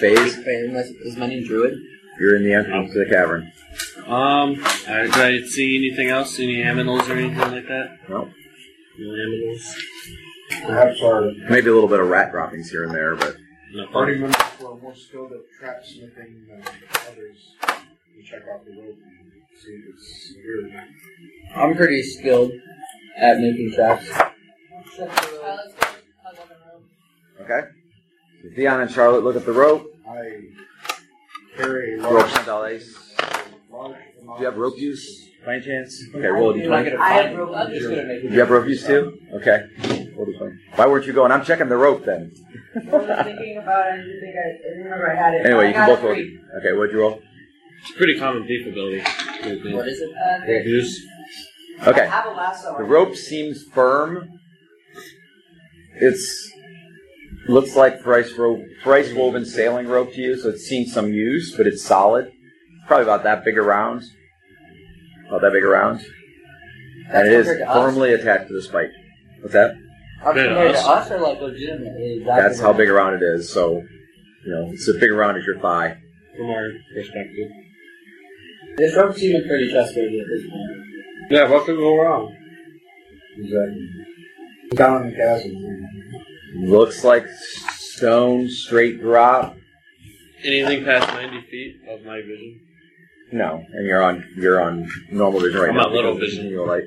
[0.00, 0.38] Phase.
[0.38, 1.78] Is mending druid?
[2.18, 3.52] You're in the entrance to the cavern.
[4.06, 6.38] Um, uh, did I see anything else?
[6.40, 7.98] Any aminals or anything like that?
[8.08, 8.28] No.
[8.98, 9.74] No aminals?
[10.66, 13.36] Perhaps our Maybe a little bit of rat droppings here and there, but
[13.76, 14.22] No party fun.
[14.22, 16.62] members who are more skilled at trap smithing than
[17.10, 17.54] others
[18.16, 20.84] will check out the rope and see if it's severe.
[21.54, 22.52] I'm pretty skilled
[23.18, 24.08] at making traps.
[24.08, 25.04] Let's go.
[25.04, 26.84] I'll go to the room.
[27.42, 27.60] okay.
[28.42, 29.92] So Theon and Charlotte look at the rope.
[30.08, 30.40] I
[31.56, 32.84] carry a Rope large, Centauris.
[33.70, 36.02] large Do you have rope amount use by any chance?
[36.14, 36.90] Okay, roll a You're not d20.
[36.92, 39.18] gonna I find have rope I'm just gonna make Do you have rope use too?
[39.34, 39.66] Okay.
[40.16, 40.58] Roll a d20.
[40.76, 41.30] Why weren't you going?
[41.32, 42.32] I'm checking the rope then.
[42.74, 43.92] I was thinking about it.
[43.92, 45.46] I didn't think I, I didn't remember I had it.
[45.46, 46.14] Anyway, I you can got both a roll.
[46.14, 46.40] three.
[46.60, 47.22] Okay, what'd you roll?
[47.82, 49.00] It's pretty common thief ability.
[49.74, 50.10] What is it?
[50.16, 50.64] Uh, three.
[50.64, 51.06] Use.
[51.82, 52.06] I Okay.
[52.06, 52.76] have a lasso.
[52.78, 54.28] The rope seems firm.
[55.98, 56.52] It's
[57.48, 61.54] looks like thrice, ro- thrice woven sailing rope to you, so it's seen some use,
[61.56, 62.26] but it's solid.
[62.26, 64.02] It's probably about that big around.
[65.28, 66.04] About that big around.
[67.10, 67.76] And it is compared to us?
[67.76, 68.90] firmly attached to the spike.
[69.40, 69.74] What's that?
[70.22, 70.86] Are Yeah, compared to us.
[70.86, 72.22] us or like legitimately?
[72.24, 73.50] That's how big around it is.
[73.52, 73.82] So,
[74.44, 75.98] you know, it's as big around as your thigh.
[76.36, 77.48] From our perspective.
[78.76, 81.30] This rope's even pretty trustworthy at this point.
[81.30, 82.34] Yeah, what could go wrong?
[83.36, 83.88] Exactly.
[84.74, 85.84] Down in the chasm.
[86.68, 89.56] Looks like stone straight drop.
[90.44, 92.60] Anything past 90 feet of my vision?
[93.32, 95.86] No, and you're on you're on normal vision right I'm now.
[95.86, 96.46] on little vision.
[96.48, 96.84] You're like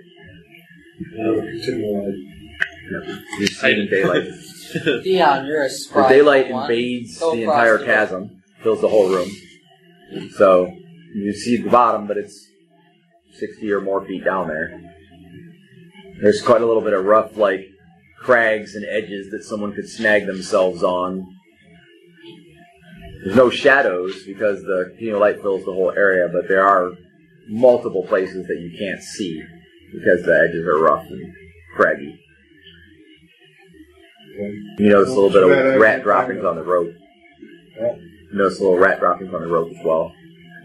[0.99, 2.11] Continual.
[2.13, 2.38] you
[3.45, 4.23] see in daylight.
[5.03, 6.09] Theon, you're a The spry.
[6.09, 6.63] daylight one.
[6.71, 9.29] invades Go the across entire the- chasm, fills the whole room.
[10.37, 10.71] So
[11.15, 12.47] you see the bottom, but it's
[13.33, 14.79] sixty or more feet down there.
[16.21, 17.61] There's quite a little bit of rough, like
[18.19, 21.25] crags and edges that someone could snag themselves on.
[23.23, 26.91] There's no shadows because the you know, light fills the whole area, but there are
[27.49, 29.41] multiple places that you can't see
[29.93, 31.33] because the edges are rough and
[31.75, 32.19] craggy.
[34.39, 36.93] You notice a little bit of rat droppings on the rope.
[37.77, 40.13] You notice a little rat droppings on the rope as well.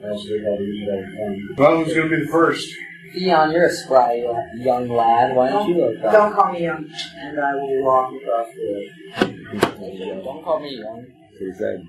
[0.04, 1.54] Else they gotta use it all the time.
[1.56, 2.68] Well, who's gonna be the first?
[3.14, 4.22] Theon, you're a spry
[4.56, 5.34] young lad.
[5.34, 6.12] Why don't you go across?
[6.12, 10.24] Don't call me young, and I will walk across the road.
[10.24, 11.06] Don't call me young.
[11.06, 11.86] That's what he said.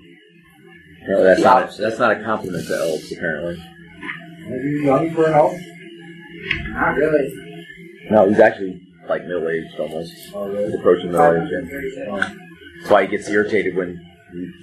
[1.08, 3.62] No, that's not a, that's not a compliment to elves, apparently.
[4.48, 5.54] Are you young for an elf?
[6.68, 7.34] Not really.
[8.10, 10.12] No, he's actually like middle aged almost.
[10.34, 10.74] Oh, He's really?
[10.74, 11.50] approaching middle age.
[11.52, 11.68] yeah.
[11.68, 12.48] 37.
[12.80, 14.04] That's why he gets irritated when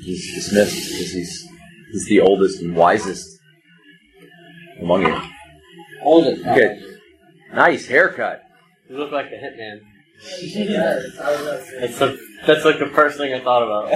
[0.01, 1.47] he's dismissed because he's
[1.91, 3.39] he's the oldest and wisest
[4.79, 5.21] among you.
[6.01, 6.43] Oldest.
[6.43, 6.99] Good.
[7.53, 8.41] Nice haircut.
[8.89, 9.82] You look like the hitman.
[10.41, 13.89] Yes, That's, the, that's like the first thing I thought about.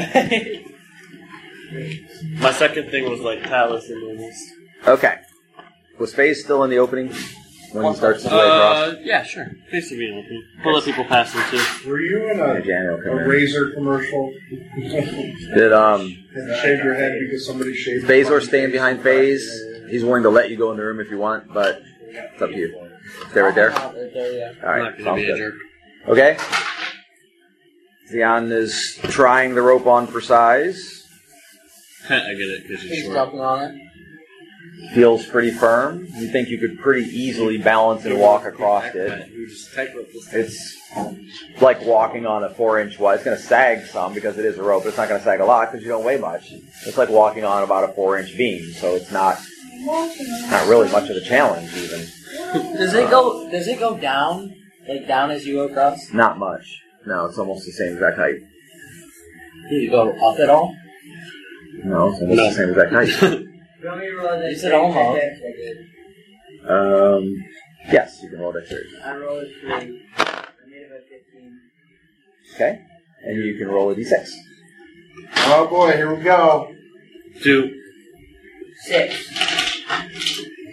[2.40, 4.36] My second thing was like Talus and Lumos.
[4.88, 5.16] Okay.
[6.00, 7.14] Was Faze still in the opening
[7.74, 8.76] when he starts his way across?
[8.88, 9.48] Uh, yeah, sure.
[9.72, 10.44] Face to be open.
[10.66, 11.90] We'll let people pass them too.
[11.90, 13.28] Were you in Yeah, a, Jan will come a in.
[13.28, 14.34] razor commercial?
[14.80, 16.02] Did um
[16.34, 19.50] Had you shaved your head because somebody shaved Phasor staying behind Phase?
[19.90, 22.50] He's willing to let you go in the room if you want, but it's up
[22.50, 22.90] to you.
[23.32, 23.70] Stay right there.
[23.70, 24.52] Right there, yeah.
[24.62, 24.84] I'm right.
[24.84, 25.38] not gonna be a good.
[25.38, 25.54] jerk.
[26.10, 26.38] Okay.
[28.10, 31.06] Theon is trying the rope on for size.
[32.10, 33.16] I get it because you're He's short.
[33.16, 33.82] jumping on it.
[34.94, 36.08] Feels pretty firm.
[36.16, 39.30] You think you could pretty easily balance and walk across it.
[39.30, 40.34] You just tightrope this.
[40.34, 43.16] It's like walking on a four inch wide.
[43.16, 44.84] It's going to sag some because it is a rope.
[44.84, 46.52] But it's not going to sag a lot because you don't weigh much.
[46.86, 48.72] It's like walking on about a four inch beam.
[48.74, 49.38] So it's not
[49.82, 52.00] not really much of a challenge even.
[52.78, 53.50] Does it go?
[53.52, 54.54] Does it go down?
[54.88, 56.14] Like down as you go across?
[56.14, 56.82] Not much.
[57.06, 58.40] No, it's almost the same exact height.
[59.70, 60.74] Does you go up at all?
[61.84, 62.50] No, it's almost No.
[62.50, 63.44] the same exact height.
[63.82, 64.50] You want me to roll that?
[64.50, 65.22] You said almost.
[66.68, 67.36] Um,
[67.92, 68.90] yes, you can roll dexterity.
[69.04, 69.70] I rolled a three.
[69.72, 69.76] I
[70.68, 71.60] made it by 15.
[72.56, 72.82] Okay,
[73.24, 74.30] and you can roll a d6.
[75.50, 76.74] Oh boy, here we go.
[77.42, 77.74] Two.
[78.86, 79.82] Six.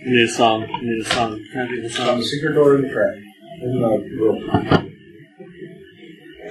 [0.05, 0.67] You need a song.
[0.69, 1.45] You need a song.
[1.53, 2.19] Can I do the Found song?
[2.19, 3.15] the secret door in the trap.
[3.63, 3.79] In the
[4.21, 4.41] rope.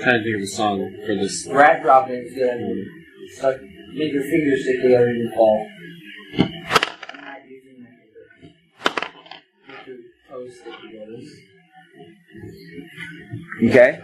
[0.01, 1.47] Trying to think of a song for this.
[1.47, 2.85] Rat dropping is good.
[3.37, 3.61] Stuck.
[3.93, 5.67] Make your fingers stick together and you fall.
[13.63, 14.01] Okay?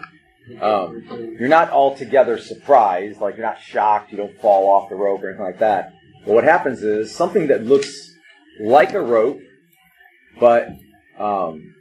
[0.61, 1.03] Um,
[1.39, 5.29] you're not altogether surprised, like you're not shocked, you don't fall off the rope or
[5.29, 5.93] anything like that.
[6.25, 8.15] But what happens is something that looks
[8.59, 9.39] like a rope,
[10.39, 10.69] but
[11.17, 11.75] um,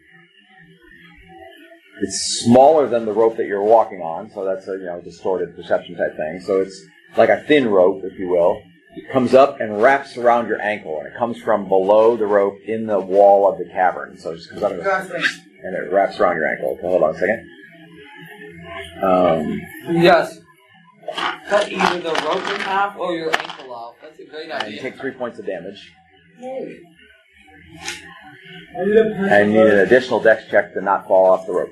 [2.02, 5.56] it's smaller than the rope that you're walking on, so that's a you know distorted
[5.56, 6.40] perception type thing.
[6.40, 8.62] So it's like a thin rope, if you will.
[9.04, 12.58] It comes up and wraps around your ankle, and it comes from below the rope
[12.66, 14.18] in the wall of the cavern.
[14.18, 15.22] So it just comes up and, Go on, swing.
[15.64, 16.72] and it wraps around your ankle.
[16.78, 17.48] Okay, hold on a second.
[19.02, 19.60] Um,
[20.02, 20.40] Yes.
[21.48, 23.94] Cut either the rope in half or your ankle off.
[24.02, 24.82] That's a great and you idea.
[24.82, 25.90] take three points of damage.
[28.76, 31.70] And you need an additional dex check to not fall off the rope.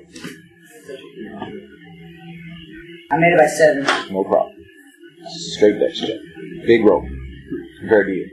[3.11, 3.83] I made it by seven.
[4.13, 4.55] No problem.
[5.27, 6.17] Straight dex check.
[6.65, 7.05] Big rope.
[7.79, 8.29] Compared to you.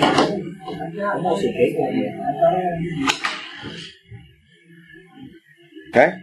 [0.00, 2.26] Almost a big idea.
[5.90, 6.18] Okay?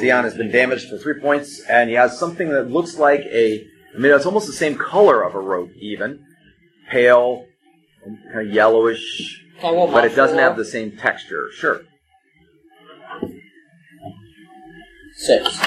[0.00, 3.66] Theon has been damaged for three points, and he has something that looks like a.
[3.94, 6.24] I mean, it's almost the same color of a rope, even.
[6.90, 7.46] Pale,
[8.32, 11.48] kind of yellowish, Can I roll but it doesn't have the same texture.
[11.52, 11.82] Sure.
[15.16, 15.60] Six.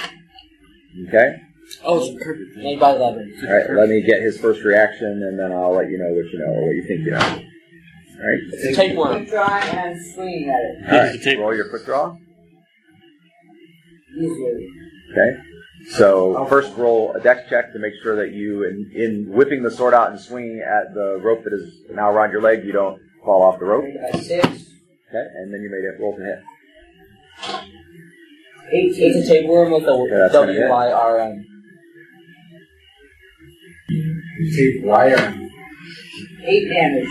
[1.07, 1.41] Okay?
[1.83, 2.57] Oh, it's perfect.
[2.57, 3.33] Made by eleven.
[3.47, 6.25] All right, let me get his first reaction, and then I'll let you know what
[6.31, 7.19] you know, or what you think you know.
[7.19, 8.75] All right?
[8.75, 9.25] Tapeworm.
[9.25, 10.91] Try and swinging at it.
[10.93, 11.39] All right, Use the tape.
[11.39, 12.15] roll your quick draw.
[14.15, 14.67] Easily.
[15.11, 15.41] Okay.
[15.89, 19.71] So first roll a dex check to make sure that you, in, in whipping the
[19.71, 23.01] sword out and swinging at the rope that is now around your leg, you don't
[23.25, 23.85] fall off the rope.
[23.85, 24.45] Made six.
[24.45, 26.43] Okay, and then you made it roll to hit.
[28.71, 29.17] Eighteen.
[29.17, 30.33] It's a tapeworm with Yeah, a that's.
[30.33, 31.45] W Y R M.
[34.55, 35.49] Tape wire.
[36.43, 37.07] Eight damage.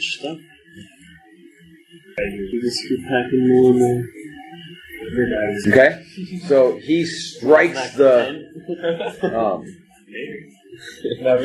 [0.00, 0.38] stuff.
[2.18, 4.04] You just keep packing more and more.
[5.68, 6.04] Okay.
[6.46, 8.48] So he strikes the
[9.22, 9.64] um,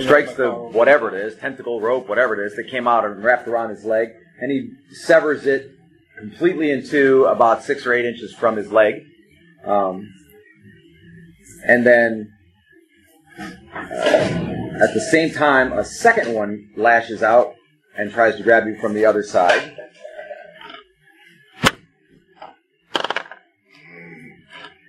[0.01, 3.47] strikes the whatever it is, tentacle rope, whatever it is, that came out and wrapped
[3.47, 4.09] around his leg,
[4.39, 5.71] and he severs it
[6.17, 9.05] completely in two, about six or eight inches from his leg.
[9.65, 10.13] Um,
[11.65, 12.33] and then
[13.37, 14.41] uh,
[14.83, 17.53] at the same time, a second one lashes out
[17.97, 19.77] and tries to grab you from the other side.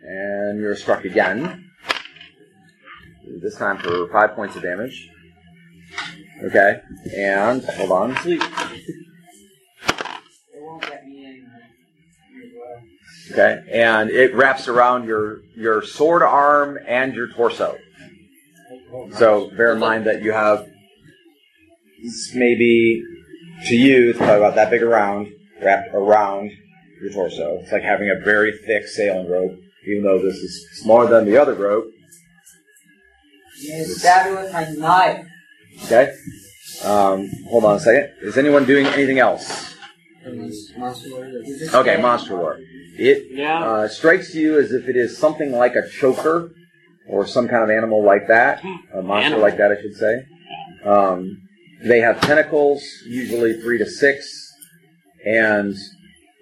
[0.04, 1.70] And you're struck again.
[3.40, 5.08] This time for five points of damage.
[6.44, 6.80] Okay.
[7.16, 8.16] And hold on.
[8.24, 8.42] It
[10.54, 11.48] won't get me in.
[13.30, 13.62] Okay.
[13.70, 17.78] And it wraps around your your sword arm and your torso.
[19.12, 20.66] So bear in mind that you have
[22.35, 23.02] maybe
[23.66, 25.32] to you it's probably about that big around
[25.62, 26.50] wrapped around
[27.00, 27.58] your torso.
[27.61, 29.52] It's like having a very thick sailing rope,
[29.87, 31.87] even though this is smaller than the other rope.
[33.72, 35.26] I'm stab it with my knife.
[35.85, 36.12] Okay.
[36.85, 38.12] Um, hold on a second.
[38.22, 39.76] Is anyone doing anything else?
[40.76, 41.42] Monster.
[41.74, 42.58] Okay, monster war.
[42.98, 43.62] It Yeah.
[43.64, 46.50] uh, strikes you as if it is something like a choker
[47.09, 48.62] or some kind of animal like that,
[48.94, 49.40] a monster Animal.
[49.40, 50.22] like that, I should say.
[50.85, 51.38] Um,
[51.85, 54.48] they have tentacles, usually three to six,
[55.24, 55.74] and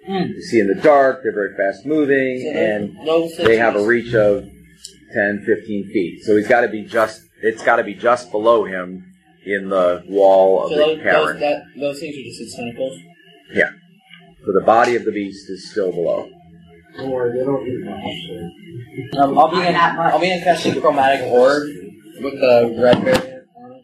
[0.05, 0.13] Hmm.
[0.35, 1.21] you see in the dark.
[1.23, 4.49] They're very fast moving, and no they have a reach of
[5.13, 6.23] 10, 15 feet.
[6.23, 7.21] So he's got to be just.
[7.43, 9.03] It's got to be just below him
[9.45, 11.39] in the wall of So the those, those, cavern.
[11.39, 12.99] that, those things are just its tentacles.
[13.53, 13.69] Yeah.
[14.45, 16.29] So the body of the beast is still below.
[16.97, 19.13] Don't worry, they don't eat much.
[19.13, 19.21] So.
[19.21, 19.73] Um, I'll be in.
[19.73, 20.13] Not much.
[20.13, 21.63] I'll be in casting chromatic orb
[22.21, 23.83] with the red variant on it.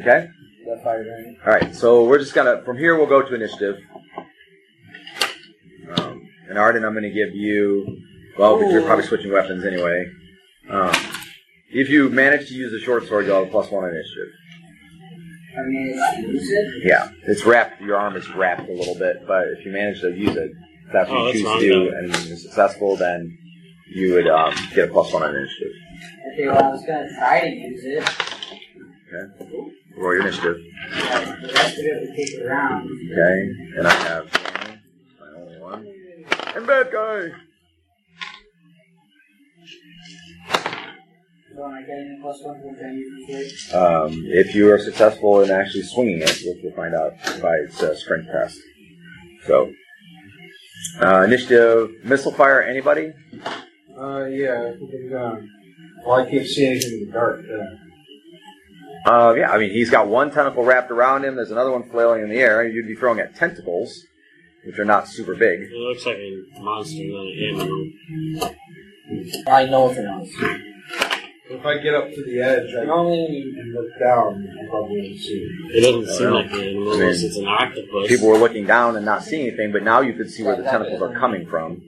[0.00, 0.28] Okay.
[0.64, 1.38] The fire variant.
[1.46, 3.76] All right, so we're just gonna from here we'll go to initiative.
[5.96, 8.02] Um, and Arden, I'm gonna give you.
[8.38, 10.04] Well, but you're probably switching weapons anyway.
[10.68, 10.92] Um,
[11.70, 14.32] if you manage to use the short sword, you'll have a plus one initiative.
[15.56, 16.82] I mean, use it.
[16.84, 17.80] Yeah, it's wrapped.
[17.80, 20.50] Your arm is wrapped a little bit, but if you manage to use it,
[20.86, 21.96] if that's what Oh, you that's choose wrong, to do, though.
[21.98, 23.38] and you're successful, then
[23.88, 25.72] you would um, get a plus one on initiative.
[26.32, 28.08] Okay, well, I was gonna try to use it.
[29.08, 29.62] Okay.
[29.96, 30.56] Roll your initiative.
[30.90, 32.90] but The rest of it would take it around.
[33.12, 34.78] Okay, and I have Danny,
[35.20, 35.86] my only one,
[36.54, 37.30] and bad guy.
[41.54, 43.72] So am I getting a plus one for trying to use?
[43.74, 47.82] Um, if you are successful in actually swinging it, which we'll find out by its
[47.82, 48.58] uh, strength test.
[49.46, 49.72] So,
[51.00, 53.12] uh, initiative, missile fire, anybody?
[53.98, 55.46] Uh, yeah, I think I'm gonna.
[56.06, 57.40] Well, I can't see anything in the dark.
[57.40, 61.36] Uh, Uh, yeah, I mean, he's got one tentacle wrapped around him.
[61.36, 62.66] There's another one flailing in the air.
[62.66, 64.04] You'd be throwing at tentacles,
[64.64, 65.60] which are not super big.
[65.62, 68.50] It looks like a monster, not an animal.
[69.46, 70.60] I know it's an monster.
[71.48, 75.10] If I get up to the edge I, Normally, when and look down, I probably
[75.10, 75.76] won't see it.
[75.76, 78.08] It doesn't seem like an animal I mean, unless it's an octopus.
[78.08, 80.64] People were looking down and not seeing anything, but now you can see where the
[80.64, 81.82] tentacles are coming from.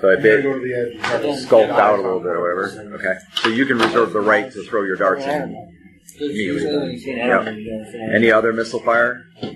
[0.00, 1.98] So I'm if gonna it go to the edge and try to skulked get out
[1.98, 2.94] a little bit or whatever.
[2.94, 3.14] Okay.
[3.34, 5.73] So you can reserve the right to throw your darts in.
[6.18, 9.26] There's usually when you see an animal, you don't see an Any other missile fire?
[9.42, 9.50] Um,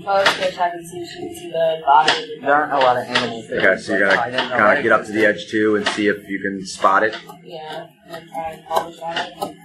[0.00, 2.72] if I was to check and see if she can see the body There aren't
[2.72, 3.72] a lot of animals there.
[3.72, 6.08] Okay, so you're gonna didn't kind of get up to the edge too and see
[6.08, 7.16] if you can spot it.
[7.44, 9.56] Yeah, and try and polish on it.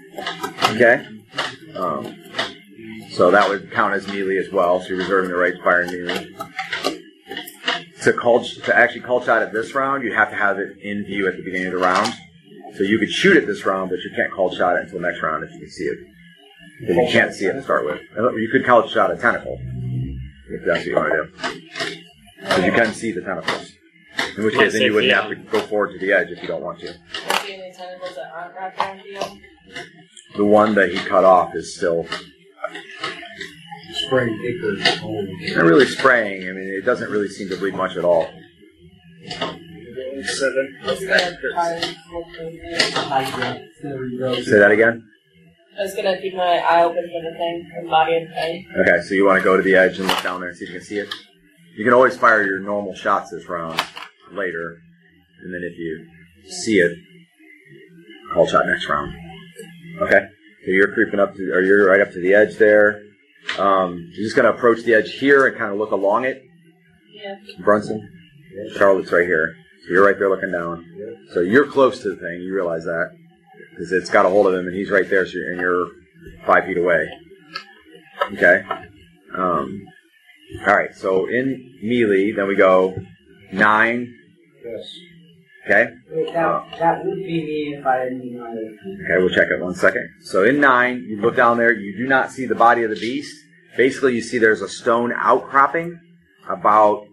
[0.76, 1.08] Okay.
[1.76, 2.16] Um,
[3.10, 4.80] so that would count as melee as well.
[4.82, 6.28] So you're reserving the right to fire in melee.
[8.04, 11.04] To call to actually call shot at this round, you have to have it in
[11.04, 12.14] view at the beginning of the round.
[12.76, 15.22] So you could shoot it this round, but you can't call shot it until next
[15.22, 16.00] round if you can see it.
[16.80, 18.02] Because you can't see it to start with.
[18.16, 19.60] You could call shot a tentacle
[20.50, 21.62] if that's what you want to do.
[22.42, 23.74] Because you can see the tentacles.
[24.38, 26.48] In which case, then you wouldn't have to go forward to the edge if you
[26.48, 26.90] don't want to.
[26.90, 26.96] Are
[27.44, 29.38] any tentacles that aren't wrapped?
[30.36, 32.08] The one that he cut off is still
[33.94, 35.02] Spraying acres.
[35.56, 36.50] not really spraying.
[36.50, 38.28] I mean, it doesn't really seem to bleed much at all.
[40.24, 40.78] Seven.
[40.84, 45.04] I was gonna try and look for the- Say that again.
[45.78, 48.66] I was gonna keep my eye open for the thing, the body of the thing.
[48.82, 50.66] Okay, so you want to go to the edge and look down there and see
[50.66, 51.08] if you can see it.
[51.76, 53.82] You can always fire your normal shots this round
[54.32, 54.78] later,
[55.44, 56.06] and then if you
[56.50, 56.98] see it,
[58.34, 59.14] call shot next round.
[60.02, 60.26] Okay,
[60.66, 63.02] so you're creeping up to, or you're right up to the edge there.
[63.58, 66.44] Um, you're just going to approach the edge here and kind of look along it.
[67.14, 67.36] Yeah.
[67.64, 68.08] Brunson,
[68.78, 70.86] Charlotte's right here, so you're right there looking down.
[71.34, 72.42] So you're close to the thing.
[72.42, 73.12] You realize that
[73.72, 75.88] because it's got a hold of him, and he's right there, so you're, and you're
[76.46, 77.10] five feet away.
[78.34, 78.64] Okay.
[79.36, 79.88] Um,
[80.68, 80.94] all right.
[80.96, 82.96] So in melee, then we go
[83.52, 84.14] nine.
[84.64, 84.96] Yes.
[85.66, 85.92] Okay.
[86.10, 89.04] Wait, that, that would be me if I didn't know it.
[89.06, 89.18] Okay.
[89.18, 90.10] We'll check it one second.
[90.22, 91.72] So in nine, you look down there.
[91.72, 93.36] You do not see the body of the beast.
[93.78, 96.00] Basically, you see there's a stone outcropping
[96.50, 97.06] about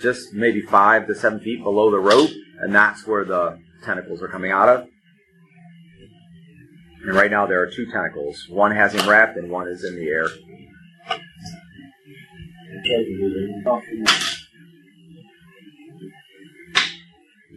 [0.00, 2.30] just maybe five to seven feet below the rope,
[2.60, 4.86] and that's where the tentacles are coming out of.
[7.06, 8.46] And right now there are two tentacles.
[8.48, 10.26] One has him wrapped, and one is in the air.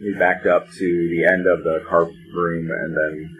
[0.00, 3.36] We backed up to the end of the carp room and then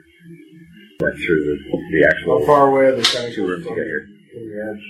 [1.01, 1.59] went through the,
[1.93, 4.09] the How actual far away are the tentacles two rooms to get here.
[4.33, 4.85] from the edge?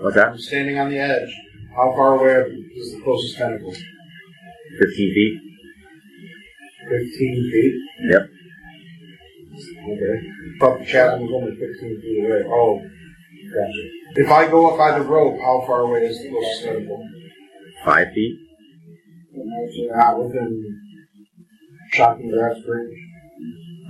[0.00, 0.28] What's that?
[0.28, 1.28] I'm standing on the edge.
[1.76, 3.72] How far away is the closest tentacle?
[3.72, 5.40] 15 feet?
[6.88, 7.74] 15 feet?
[8.10, 8.22] Yep.
[9.88, 10.28] Okay.
[10.60, 12.42] Thought the chasm was only 15 feet away.
[12.46, 13.90] Oh, gotcha.
[14.16, 17.08] If I go up by the rope, how far away is the closest tentacle?
[17.84, 18.38] Five feet?
[19.34, 20.80] Not within
[21.92, 22.98] shocking grasp range.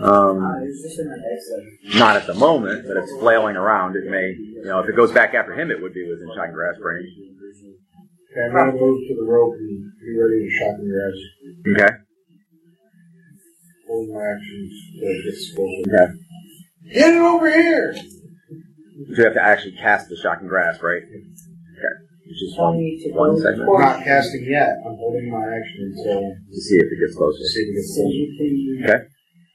[0.01, 1.99] Um, Uh, it's just in the exit.
[1.99, 3.97] not at the moment, but it's flailing around.
[3.97, 6.53] It may, you know, if it goes back after him, it would be within shot
[6.53, 7.09] grass range.
[8.37, 11.25] Okay, I'm going to move to the rope and be ready to shocking grasp.
[11.73, 11.95] Okay.
[13.89, 15.81] Holding my actions to get closer.
[15.89, 16.13] Okay.
[16.93, 17.95] Get it over here!
[17.97, 21.01] So you have to actually cast the shocking grasp, right?
[21.03, 21.95] Okay.
[22.29, 24.77] It's just Tell one, me to one go segment I'm not casting yet.
[24.85, 26.21] I'm holding my action until
[26.53, 27.39] to see if it gets closer.
[27.41, 28.13] see if it gets So closer.
[28.13, 29.05] you can, Okay.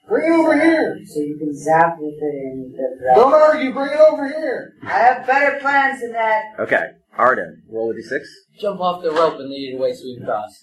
[0.09, 0.99] Bring it over here!
[1.05, 4.73] so you can zap with it and the Don't argue, bring it over here!
[4.83, 6.43] I have better plans than that.
[6.59, 6.87] Okay.
[7.17, 8.21] Arden, roll a d6.
[8.59, 10.57] Jump off the rope and lead it away so we can cross.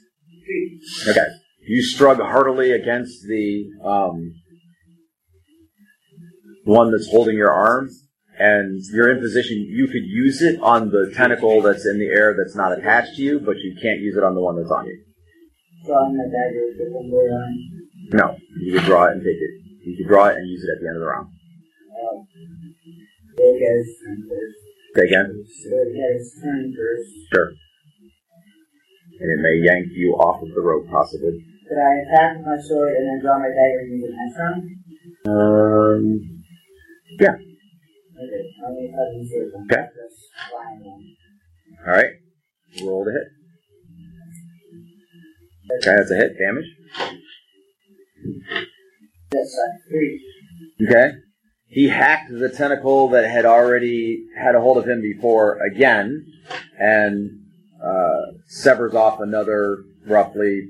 [1.08, 1.26] Okay.
[1.66, 4.34] You struggle heartily against the um,
[6.64, 7.90] one that's holding your arm,
[8.38, 9.58] and you're in position.
[9.68, 13.22] You could use it on the tentacle that's in the air that's not attached to
[13.22, 15.04] you, but you can't use it on the one that's on you.
[15.84, 17.28] Drawing my dagger with the one way.
[18.12, 19.50] No, you could draw it and take it.
[19.84, 21.28] You could draw it and use it at the end of the round.
[21.92, 22.24] Uh,
[24.98, 25.62] There goes turn first.
[25.62, 25.62] Say again.
[25.62, 27.10] So it goes turn first.
[27.32, 27.50] Sure.
[29.20, 31.38] And it may yank you off of the rope, possibly.
[31.68, 34.38] Could I attack with my sword and then draw my dagger and use it next
[34.38, 34.62] round?
[35.28, 36.02] Um,
[37.20, 37.34] yeah.
[37.34, 38.42] Okay.
[38.66, 39.52] I'll use that in sword.
[39.70, 39.86] Okay.
[39.86, 40.18] Just
[40.50, 41.04] flying one.
[41.86, 42.12] all right.
[42.82, 43.28] Roll to hit.
[45.78, 46.38] Okay, that's a hit.
[46.38, 46.70] Damage.
[49.32, 50.10] Yes, uh, three.
[50.82, 51.27] Okay.
[51.68, 56.26] He hacked the tentacle that had already had a hold of him before again,
[56.78, 57.30] and
[57.84, 60.62] uh, severs off another roughly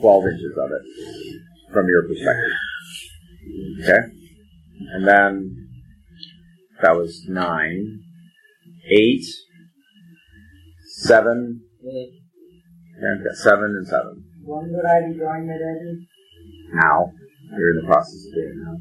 [0.00, 2.52] 12 inches of it from your perspective.
[3.82, 3.98] Okay.
[4.94, 5.68] And then
[6.80, 8.00] That was nine.
[8.90, 9.24] Eight.
[11.04, 11.62] Seven.
[11.82, 12.04] Yeah.
[13.00, 14.24] Yeah, I've got seven and seven.
[14.44, 16.06] When would I be drawing that edge?
[16.74, 17.12] Now.
[17.56, 18.76] You're in the process of doing it now.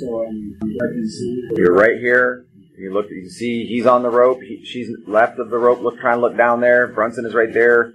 [0.00, 1.48] So um, I can see.
[1.56, 2.46] You're right here.
[2.78, 3.06] You look.
[3.10, 4.40] You can see he's on the rope.
[4.40, 5.80] He, she's left of the rope.
[5.80, 6.88] Look, trying to look down there.
[6.88, 7.92] Brunson is right there,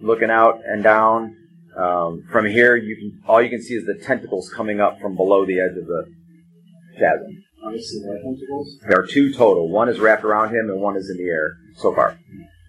[0.00, 1.36] looking out and down.
[1.76, 5.16] Um, from here, you can all you can see is the tentacles coming up from
[5.16, 6.04] below the edge of the
[6.98, 7.44] chasm.
[7.66, 8.78] I see tentacles.
[8.88, 9.68] There are two total.
[9.70, 12.18] One is wrapped around him, and one is in the air so far.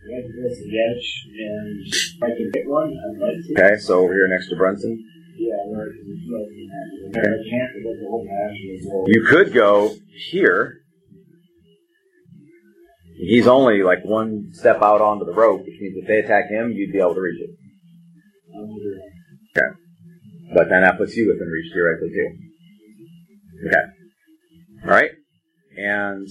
[0.06, 3.54] Right, that's the edge, and I can hit one, I'd like to.
[3.54, 5.00] Okay, so over here next to Brunson,
[9.08, 9.96] You could go
[10.30, 10.80] here.
[13.16, 16.72] He's only like one step out onto the rope, which means if they attack him,
[16.72, 17.50] you'd be able to reach it.
[19.58, 19.68] Okay.
[20.54, 22.30] But then that puts you within reach theoretically too.
[23.68, 23.86] Okay.
[24.84, 25.12] Alright.
[25.78, 26.28] And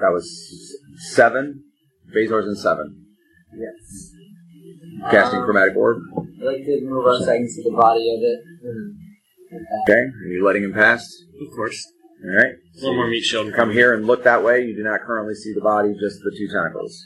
[0.00, 0.76] that was
[1.12, 1.64] seven.
[2.12, 3.06] Bezor's in seven.
[3.56, 4.12] Yes.
[5.10, 6.02] Casting Um, chromatic orb.
[6.16, 8.40] I'd like to move on so I can see the body of it.
[9.88, 10.00] Okay.
[10.00, 11.06] Are you letting him pass?
[11.40, 11.80] Of course.
[12.24, 12.54] Alright.
[12.82, 13.52] One more meat shield.
[13.54, 14.64] Come here and look that way.
[14.64, 17.02] You do not currently see the body, just the two tentacles.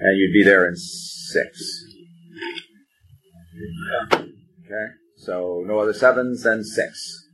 [0.00, 1.84] And you'd be there in six.
[4.16, 4.86] Okay.
[5.16, 7.26] So no other sevens, then six.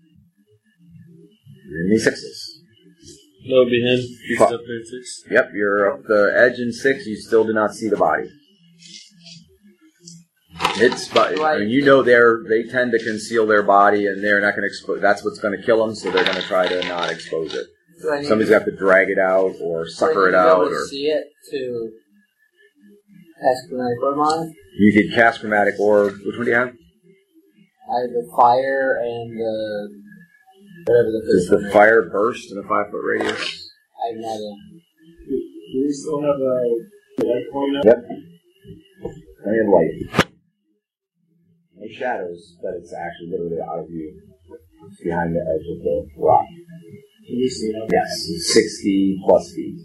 [1.68, 2.62] You're in the sixes.
[3.46, 4.00] No, be him.
[4.28, 4.52] He's Fuck.
[4.52, 5.22] up there at six.
[5.30, 7.06] Yep, you're up the edge in six.
[7.06, 8.28] You still do not see the body.
[10.78, 14.40] It's but I mean, you know they're they tend to conceal their body and they're
[14.40, 15.00] not going to expose.
[15.00, 17.66] That's what's going to kill them, so they're going to try to not expose it.
[18.02, 20.48] Do I need Somebody's got to drag it out or sucker need it to be
[20.50, 21.90] able out, to or see it to
[23.40, 26.12] cast chromatic orb on you could cast chromatic orb.
[26.24, 26.68] Which one do you have?
[26.68, 29.88] I have the fire and the
[30.84, 31.72] whatever the Does first one the is.
[31.72, 33.70] fire burst in a five foot radius?
[33.96, 34.54] I have no idea.
[35.72, 37.80] Do we still have uh, a light point now?
[37.84, 38.04] Yep.
[39.42, 40.25] Plenty of light.
[41.86, 44.20] No shadows, but it's actually literally out of view.
[44.90, 46.44] It's behind the edge of the rock.
[47.26, 47.88] Can you see it?
[47.92, 49.78] Yes, 60 plus feet.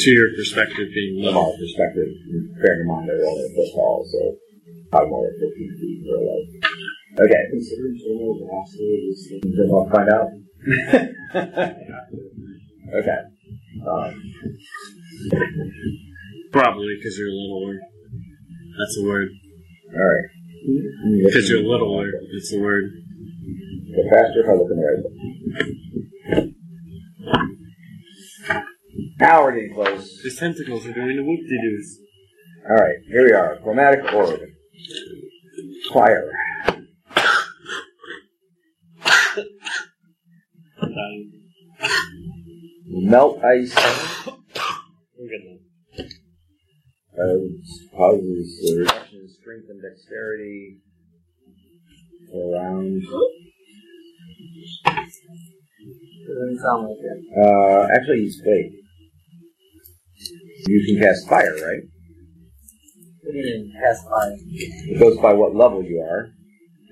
[0.00, 1.46] To your perspective, being From low.
[1.46, 2.08] our perspective,
[2.60, 4.18] bearing in mind they're only a foot tall, so
[4.90, 6.48] probably more like 15 feet or like.
[7.18, 10.28] Okay, Considering thermal velocity is the then we'll find out.
[12.98, 13.20] okay.
[13.86, 14.12] Um,
[16.52, 17.78] Probably because you're littler.
[18.78, 19.28] That's the word.
[19.94, 20.28] all right.
[20.66, 22.10] Because you're littler.
[22.32, 22.90] That's the word.
[23.88, 25.04] The faster if I look in the right.
[29.20, 30.20] Now we're getting close.
[30.22, 31.98] His tentacles are doing the whoop-de-doos.
[32.68, 33.58] All right, here we are.
[33.62, 34.40] Chromatic orb.
[35.92, 36.30] Fire.
[40.80, 41.32] Dying.
[43.08, 43.74] Melt ice.
[47.18, 47.50] I'm good
[47.92, 47.96] now.
[47.96, 50.78] Uh, causes a reduction in strength and dexterity.
[52.34, 53.02] Around.
[56.26, 57.24] Doesn't sound like it.
[57.38, 58.72] Uh, actually, he's wait.
[60.66, 61.82] You can cast fire, right?
[63.22, 64.36] What do you mean, cast fire?
[64.38, 66.30] It goes by what level you are.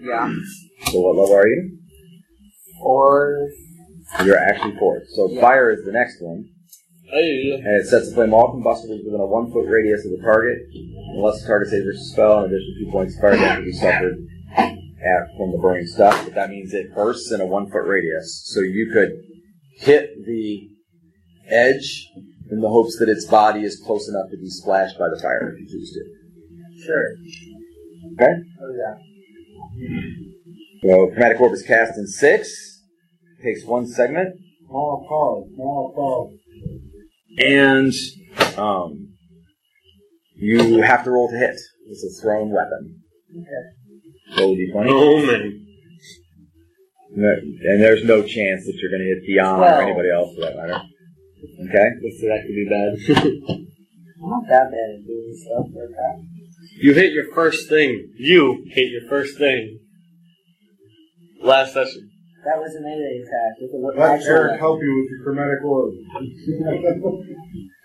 [0.00, 0.32] Yeah.
[0.86, 1.78] So, what level are you?
[2.80, 3.48] Or
[4.24, 5.02] You're actually fourth.
[5.14, 5.40] So, Yeah.
[5.40, 6.48] fire is the next one.
[7.14, 7.54] Yeah.
[7.56, 10.58] and it sets the flame all combustibles within a one foot radius of the target,
[11.14, 12.44] unless the target saves a spell.
[12.44, 14.18] In addition, two points of fire damage will be suffered
[14.56, 16.24] at, from the burning stuff.
[16.24, 19.12] But that means it bursts in a one foot radius, so you could
[19.78, 20.68] hit the
[21.48, 22.08] edge
[22.50, 25.52] in the hopes that its body is close enough to be splashed by the fire
[25.54, 26.84] if you choose to.
[26.84, 27.14] sure.
[28.14, 28.32] Okay.
[28.60, 28.94] Oh yeah.
[30.82, 32.82] So chromatic orb is cast in six.
[33.42, 34.36] Takes one segment.
[34.66, 36.32] Small call, small call.
[37.38, 37.92] And
[38.56, 39.14] um,
[40.34, 41.56] you have to roll to hit.
[41.88, 43.02] It's a thrown weapon.
[43.30, 44.40] Okay.
[44.40, 44.86] Roll a d20.
[44.88, 45.60] Oh, man.
[47.16, 50.56] And there's no chance that you're going to hit Dion or anybody else for that
[50.56, 50.82] matter.
[51.60, 51.88] Okay?
[52.02, 53.64] That could be bad.
[54.24, 56.24] I'm not that bad at doing stuff like that.
[56.80, 58.12] you hit your first thing.
[58.16, 59.80] You hit your first thing.
[61.42, 62.10] Last session.
[62.44, 63.56] That was an melee attack.
[63.58, 65.94] It was an Let actual Eric help you with your chromatic orb.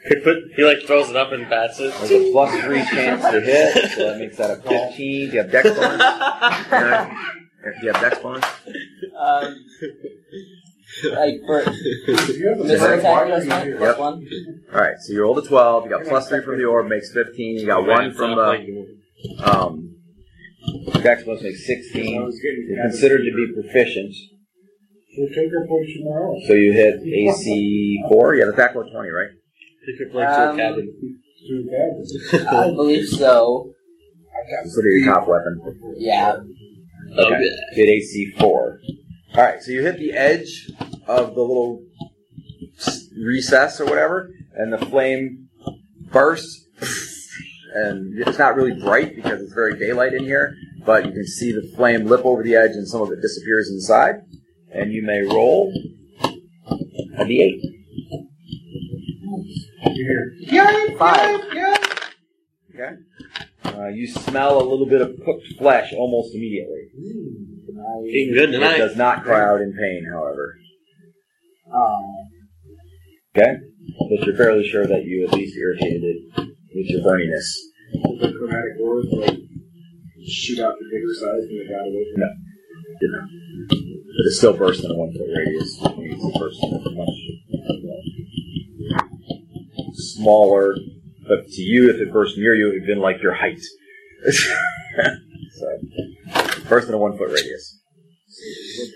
[0.08, 1.94] He put he like throws it up and bats it.
[2.00, 5.30] There's a plus three chance to hit, so that makes that a 15.
[5.30, 6.00] Do you have dex bonus?
[6.72, 7.12] No.
[7.80, 8.46] Do you have dex bonus?
[9.20, 9.56] Um,
[11.12, 13.78] like for Do you have the missile right attack, button plus one.
[13.78, 14.00] Plus Yep.
[14.00, 14.28] one.
[14.74, 15.84] Alright, so you rolled a 12.
[15.86, 17.60] You got plus three from the orb, makes 15.
[17.60, 18.98] You got one from the
[19.44, 19.96] um,
[21.04, 22.32] dex bonus, makes 16.
[22.70, 24.14] You're considered to be proficient.
[24.14, 25.09] We'll take our points tomorrow.
[26.48, 28.36] So you hit AC four.
[28.36, 29.30] You have attack roll twenty, right?
[29.86, 31.20] Pick your place to a Um, cabin.
[31.48, 32.34] Two cabins.
[32.50, 33.74] I believe so.
[34.66, 35.60] Sort of your top weapon.
[35.98, 36.38] Yeah.
[37.18, 37.50] Okay.
[37.74, 38.80] Hit AC four.
[39.36, 39.62] All right.
[39.62, 40.70] So you hit the edge
[41.08, 41.84] of the little
[42.78, 45.50] s- recess or whatever, and the flame
[46.12, 46.66] bursts.
[47.76, 50.56] And it's not really bright because it's very daylight in here,
[50.86, 53.70] but you can see the flame lip over the edge, and some of it disappears
[53.70, 54.16] inside.
[54.74, 55.74] And you may roll
[57.18, 57.62] a d8.
[59.94, 60.98] You hear?
[60.98, 61.40] Five.
[62.74, 62.94] Okay.
[63.66, 66.88] Uh, you smell a little bit of cooked flesh almost immediately.
[68.08, 68.78] Eating good It tonight.
[68.78, 70.56] does not cry out in pain, however.
[71.74, 72.04] Um,
[73.38, 73.54] Okay?
[74.10, 76.18] But you're fairly sure that you at least irritated it
[76.76, 77.46] with your burniness.
[77.94, 79.38] The chromatic wars like
[80.28, 82.22] shoot out the bigger size and it got away from
[83.02, 83.89] You know.
[84.20, 85.80] But it still burst in a one foot radius.
[85.80, 86.60] which means it burst
[86.94, 87.10] much
[89.94, 90.76] smaller.
[91.26, 93.62] But to you, if it burst near you, it would have been like your height.
[95.56, 95.80] so,
[96.68, 97.80] burst in a one foot radius.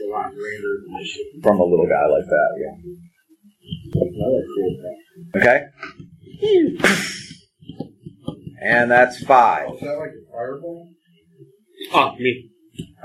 [0.03, 1.41] a lot grander than this shit.
[1.41, 2.75] From a little guy like that, yeah.
[3.95, 4.99] Another cool thing.
[5.41, 5.59] Okay?
[8.61, 9.67] And that's five.
[9.69, 10.89] Oh, is that like a fireball?
[11.93, 12.49] Oh, me.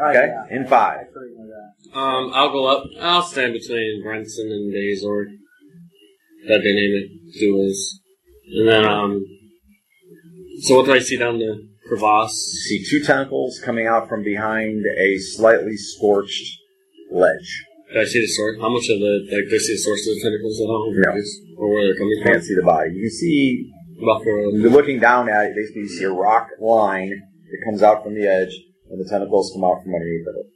[0.00, 0.34] Okay?
[0.50, 1.06] In five.
[1.94, 2.84] Um, I'll go up.
[3.00, 5.24] I'll stand between Brenton and Dazor.
[6.48, 7.38] That they name it.
[7.38, 8.00] Duels.
[8.50, 9.24] And then, um,
[10.62, 12.32] so what do I see down the crevasse?
[12.32, 16.58] You see two tentacles coming out from behind a slightly scorched
[17.10, 17.64] ledge.
[17.92, 18.56] Do I see the source?
[18.60, 20.92] How much of the, like, do I see the source of the tentacles at all?
[20.94, 21.12] No.
[21.56, 22.90] Or where they're coming You can't see the body.
[22.92, 24.52] You can see, Buffalo.
[24.52, 28.14] you're looking down at it, basically you see a rock line that comes out from
[28.14, 28.52] the edge,
[28.90, 30.46] and the tentacles come out from underneath of it.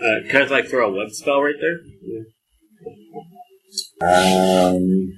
[0.00, 1.80] Uh, can I, like, throw a web spell right there?
[4.00, 5.12] Um,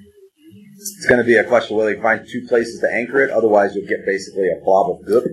[0.75, 3.75] it's going to be a question whether you find two places to anchor it, otherwise
[3.75, 5.23] you'll get basically a blob of goop,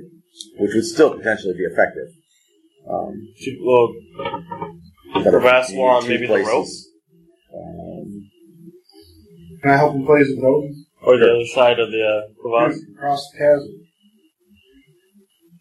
[0.59, 2.09] which would still potentially be effective.
[2.91, 3.95] Um, Should- Well,
[5.15, 6.67] but Crevasse you need wall, maybe the rope?
[7.55, 8.31] Um,
[9.63, 10.85] Can I help him place some totems?
[11.03, 12.81] or the other side of the uh, crevasse?
[12.97, 13.75] Across the chasm.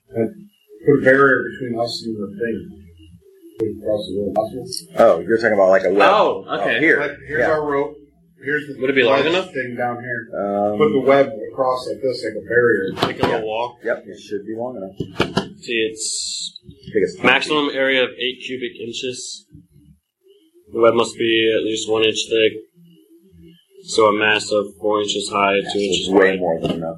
[0.09, 0.49] And
[0.85, 2.86] put a barrier between us and the thing.
[4.99, 6.09] Oh, you're talking about like a web.
[6.11, 6.79] Oh, okay.
[6.79, 6.99] here.
[6.99, 7.51] Like, here's yeah.
[7.51, 7.95] our rope.
[8.43, 9.51] Here's the Would it be long ledge enough?
[9.51, 10.29] thing down here.
[10.39, 12.93] Um, Put the web across like this, like a barrier.
[12.93, 13.77] Like a little wall.
[13.83, 14.95] Yep, it should be long enough.
[15.59, 16.59] See, it's
[16.93, 19.45] it's maximum area of 8 cubic inches.
[20.71, 22.53] The web must be at least 1 inch thick.
[23.89, 26.39] So a mass of 4 inches high, 2 Yeah, inches it's way wide.
[26.39, 26.97] more than enough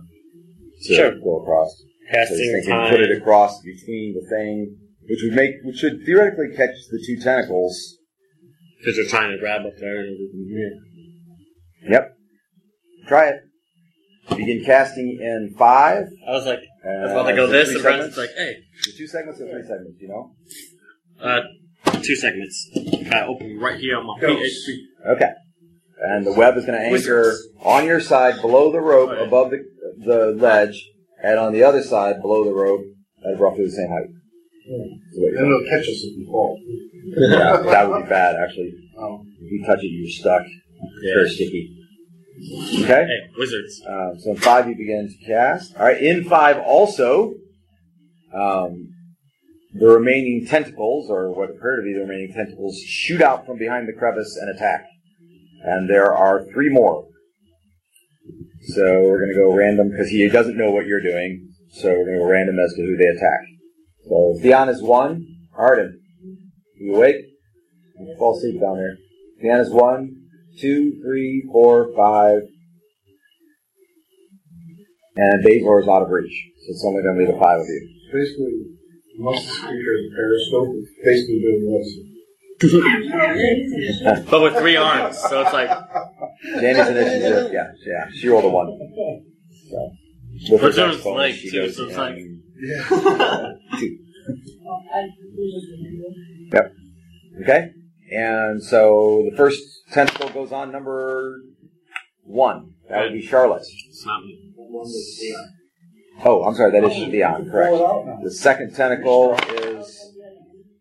[0.83, 1.11] to Sure.
[1.19, 1.69] go across.
[1.77, 1.83] So
[2.17, 2.89] I was Casting thinking time.
[2.91, 4.75] put it across between the thing,
[5.09, 7.97] which would make, which should theoretically catch the two tentacles.
[8.79, 10.79] Because they're trying to grab up there everything.
[11.89, 12.15] Yep.
[13.07, 13.35] Try it.
[14.29, 16.05] Begin casting in five.
[16.27, 18.55] I was like, I was Uh, about to go this, and Brent's like, hey,
[18.85, 20.31] The two segments or three segments, you know?
[21.21, 21.41] uh,
[22.03, 22.69] two segments.
[23.11, 24.79] I open right here on my feet.
[25.07, 25.31] Okay.
[26.01, 29.57] And the web is going to anchor on your side below the rope, above the,
[30.05, 30.87] the ledge,
[31.21, 32.85] and on the other side below the rope
[33.25, 34.07] at roughly the same height.
[34.69, 34.75] So
[35.21, 36.59] wait, Then it'll catch us if we fall.
[37.17, 38.73] yeah, that would be bad, actually.
[38.97, 40.43] Um, If you touch it, you're stuck.
[40.45, 41.13] It's Yeah.
[41.15, 41.75] very sticky.
[42.83, 43.05] Okay?
[43.05, 43.81] Hey, wizards.
[43.87, 45.75] Um, so in five, you begin to cast.
[45.75, 45.99] All right.
[46.01, 47.33] In five, also,
[48.33, 48.93] um,
[49.73, 53.87] the remaining tentacles, or what appear to be the remaining tentacles, shoot out from behind
[53.87, 54.85] the crevice and attack.
[55.63, 57.07] And there are three more.
[58.75, 61.49] So we're going to go random because he doesn't know what you're doing.
[61.71, 63.41] So we're going to go random as to who they attack.
[64.09, 65.25] So Theon is one.
[65.55, 65.99] Arden,
[66.79, 67.17] you awake?
[67.99, 68.95] You fall asleep down there.
[69.41, 70.15] Theon is one,
[70.57, 72.39] two, three, four, five,
[75.17, 76.31] and Bazor is out of reach.
[76.59, 77.89] So it's only going to be the five of you.
[78.13, 78.53] basically,
[79.17, 80.69] most of this creature is a periscope.
[80.75, 81.89] It's basically doing this.
[84.29, 85.69] But with three arms, so it's like,
[86.59, 88.67] Jamie's initiative, yeah, yeah, she rolled a one.
[89.69, 89.91] So,
[90.51, 92.43] with But her there's dex leg, too, so it's like- him.
[92.61, 92.83] Yeah.
[93.79, 93.97] Two.
[94.63, 95.07] Well, I
[95.37, 95.51] we
[96.51, 96.73] just
[97.41, 97.69] Okay,
[98.11, 101.39] and so the first tentacle goes on number
[102.23, 102.73] one.
[102.89, 103.63] That would be Charlotte.
[103.87, 104.53] it's not me.
[106.25, 107.69] Oh, I'm sorry, that is Theon, correct.
[107.71, 108.19] Pull it out now.
[108.23, 110.13] The second tentacle is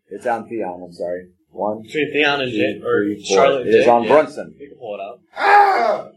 [0.09, 0.81] it's on Theon.
[0.85, 1.29] I'm sorry.
[1.51, 3.23] One, Between Theon and two, Jay, or three.
[3.23, 4.09] Charlotte and It is on yeah.
[4.09, 4.55] Brunson.
[4.59, 5.19] You can pull it out.
[5.37, 6.07] Ah!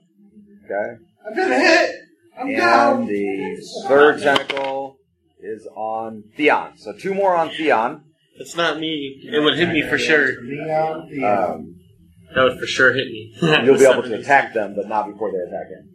[0.65, 1.03] Okay.
[1.29, 1.95] I've been hit!
[2.39, 3.07] I'm And down!
[3.07, 3.57] the
[3.87, 4.97] third tentacle
[5.43, 6.79] is on Theon.
[6.79, 8.05] So two more on Theon.
[8.37, 9.21] It's not me.
[9.25, 10.43] It would hit me for sure.
[10.43, 11.51] Neon, neon.
[11.53, 11.75] Um,
[12.35, 13.35] That would for sure hit me.
[13.43, 15.89] you'll be able to attack them, but not before they attack him.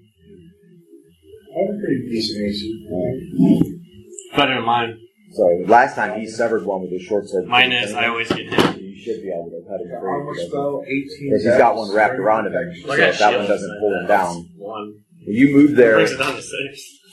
[1.49, 2.87] I have a pretty decent AC.
[4.35, 4.99] Better than mine.
[5.31, 7.47] So last time he severed one with his short sword.
[7.47, 7.93] Mine is.
[7.93, 8.81] I always get hit.
[8.81, 10.47] You should be able to cut him Armor free.
[10.47, 11.29] spell, 18.
[11.29, 12.53] Because he's got one wrapped around him,
[12.85, 14.49] so if that one doesn't pull him down.
[14.57, 15.01] One.
[15.19, 15.99] You move there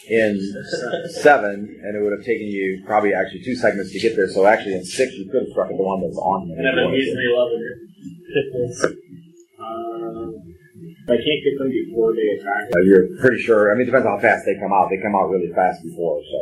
[0.08, 1.16] Brings it down to six.
[1.16, 4.28] in seven, and it would have taken you probably actually two segments to get there.
[4.28, 6.50] So actually, in six, you could have struck at the one that's on.
[6.50, 7.58] And I'm easily eleven.
[11.04, 12.72] I can't get them before they attack.
[12.76, 13.68] Uh, you're pretty sure.
[13.68, 14.88] I mean, it depends how fast they come out.
[14.88, 16.38] They come out really fast before, so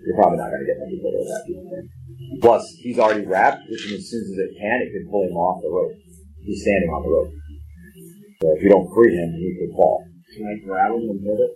[0.00, 1.44] you're probably not going to get them before they attack.
[2.40, 5.36] Plus, he's already wrapped, which means as soon as it can, it can pull him
[5.36, 5.92] off the rope.
[6.40, 7.32] He's standing on the rope.
[8.40, 10.02] So if you don't free him, he could fall.
[10.34, 11.52] Can I grab them and hit it?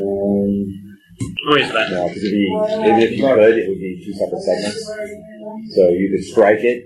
[0.00, 1.90] Oh, he's back.
[1.90, 4.86] No, because even if you could, it would be two separate segments.
[5.74, 6.84] So you could strike it.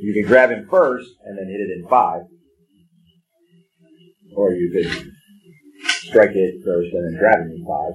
[0.00, 2.22] You could grab him first and then hit it in five.
[4.36, 5.12] Or you could
[5.88, 7.92] strike it first and then grab him in five.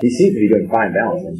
[0.00, 1.36] He seems to be doing fine balancing.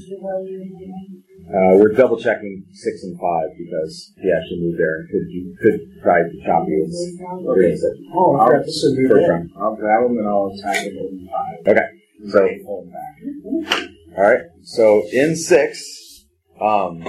[1.48, 5.26] Uh, we're double checking six and five because he actually moved there and could
[5.60, 7.98] could try to chop you with three and six.
[8.14, 9.30] Oh, I forgot this is a new First one.
[9.30, 9.50] round.
[9.58, 11.76] I'll grab them and I'll attack it with five.
[11.76, 11.88] Okay.
[12.30, 13.88] So them back.
[14.16, 14.42] All right.
[14.62, 16.24] So in six,
[16.60, 17.02] um,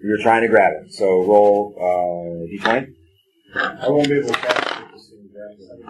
[0.00, 0.92] you're trying to grab it.
[0.94, 2.86] So roll uh, d20.
[3.54, 5.10] I won't be able to catch it with this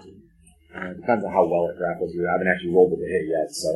[0.04, 0.22] thing.
[0.74, 2.26] Uh, depends on how well it grapples you.
[2.26, 3.68] I haven't actually rolled with a hit yet, so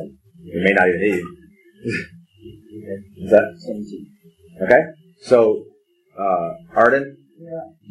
[0.43, 2.07] it may not even hit you.
[3.17, 3.55] Is that
[4.63, 4.81] okay?
[5.21, 5.63] So
[6.17, 7.17] uh, Arden,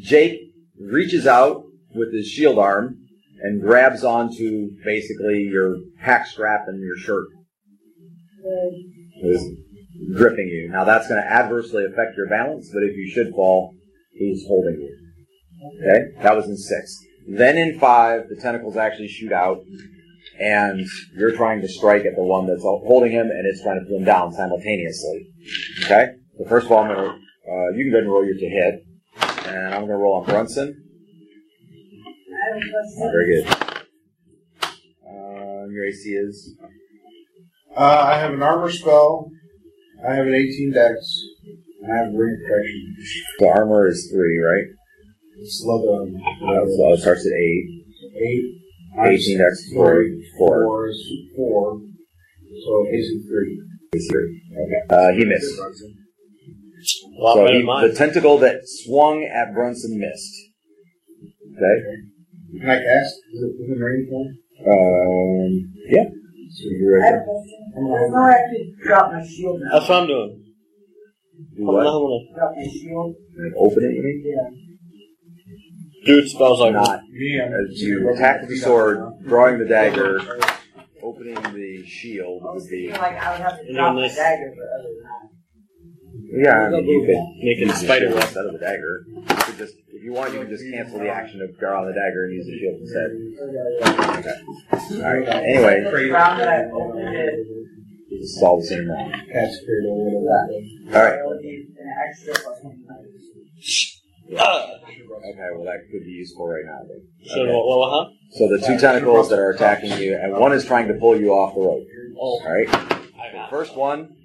[0.01, 0.40] Jake
[0.80, 1.62] reaches out
[1.94, 2.97] with his shield arm
[3.42, 7.26] and grabs onto basically your pack strap and your shirt.
[9.22, 9.42] Is
[10.14, 10.68] gripping you.
[10.70, 13.74] Now that's going to adversely affect your balance, but if you should fall,
[14.12, 14.97] he's holding you.
[15.80, 16.22] Okay?
[16.22, 16.99] That was in six.
[17.28, 19.59] Then in five, the tentacles actually shoot out,
[20.39, 23.87] and you're trying to strike at the one that's holding him, and it's trying to
[23.87, 25.28] pull him down simultaneously.
[25.84, 26.07] Okay?
[26.39, 28.49] So first of all, I'm gonna, uh, you can go ahead and roll your to
[28.49, 28.87] hit,
[29.47, 30.82] and I'm going to roll on Brunson.
[32.49, 33.47] Oh, very good.
[35.05, 36.57] Uh, your AC is?
[37.76, 39.30] Uh, I have an armor spell,
[40.07, 41.22] I have an 18 dex,
[41.82, 42.97] and I have ring protection.
[43.39, 44.64] The armor is 3, right?
[45.45, 46.22] Slow down.
[46.43, 47.84] Uh, it starts at 8.
[48.16, 48.65] 8.
[48.97, 50.62] 18x three, four.
[50.64, 51.80] Four is four.
[52.64, 53.62] So AC three.
[53.94, 54.42] AC three.
[54.53, 54.82] Okay.
[54.90, 55.57] Uh, he missed.
[57.34, 60.34] So he, the tentacle that swung at Brunson missed.
[61.57, 62.61] Okay.
[62.61, 63.14] Can I cast?
[63.34, 64.24] Is it within range for?
[64.70, 65.72] Um.
[65.88, 66.05] Yeah.
[66.53, 67.22] So you're right
[67.76, 69.78] actually drop my shield now.
[69.78, 70.44] That's what I'm doing.
[71.57, 71.82] Do what?
[71.84, 73.14] Drop my shield.
[73.59, 73.92] Open it.
[74.24, 74.65] Yeah
[76.07, 77.00] do spells like Not.
[77.11, 80.20] Me, As you attack with the sword, drawing the dagger,
[81.02, 82.90] opening the shield I would be.
[82.90, 86.42] like I would have to And drop then my dagger, but other than.
[86.42, 88.22] Yeah, I mean, you could making use the spider web.
[88.24, 89.04] instead of the dagger.
[89.07, 91.92] You could just, if you want, you can just cancel the action of draw the
[91.92, 93.11] dagger and use the shield instead.
[94.18, 95.04] Okay.
[95.04, 95.28] All right.
[95.28, 97.46] Anyway, The round that I opened it,
[98.11, 99.12] this is all the same round.
[99.30, 100.94] cast spirit over it.
[100.96, 101.18] All right.
[101.20, 102.84] I would need an extra plus one.
[104.33, 105.49] Okay.
[105.55, 106.81] Well, that could be useful right now.
[106.89, 107.07] then.
[107.27, 107.53] So, Okay.
[107.53, 108.11] what, what, huh?
[108.33, 111.31] So the two tentacles that are attacking you, and one is trying to pull you
[111.31, 111.85] off the rope.
[112.18, 112.68] Oh, All right.
[112.68, 113.51] I got it.
[113.51, 114.16] First one,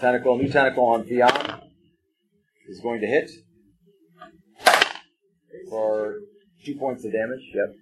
[0.00, 1.60] tentacle, new tentacle on Theon
[2.68, 3.30] is going to hit
[5.68, 6.18] for
[6.64, 7.40] two points of damage.
[7.54, 7.74] Yep.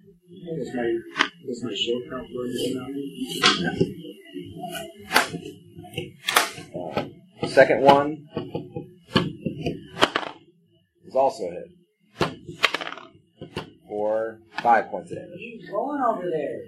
[0.57, 0.99] Does my,
[1.45, 4.01] does my shield count for anything
[7.51, 8.27] second one
[11.11, 11.69] is also a hit
[13.87, 15.39] for five points of damage.
[15.59, 16.61] What's going over there?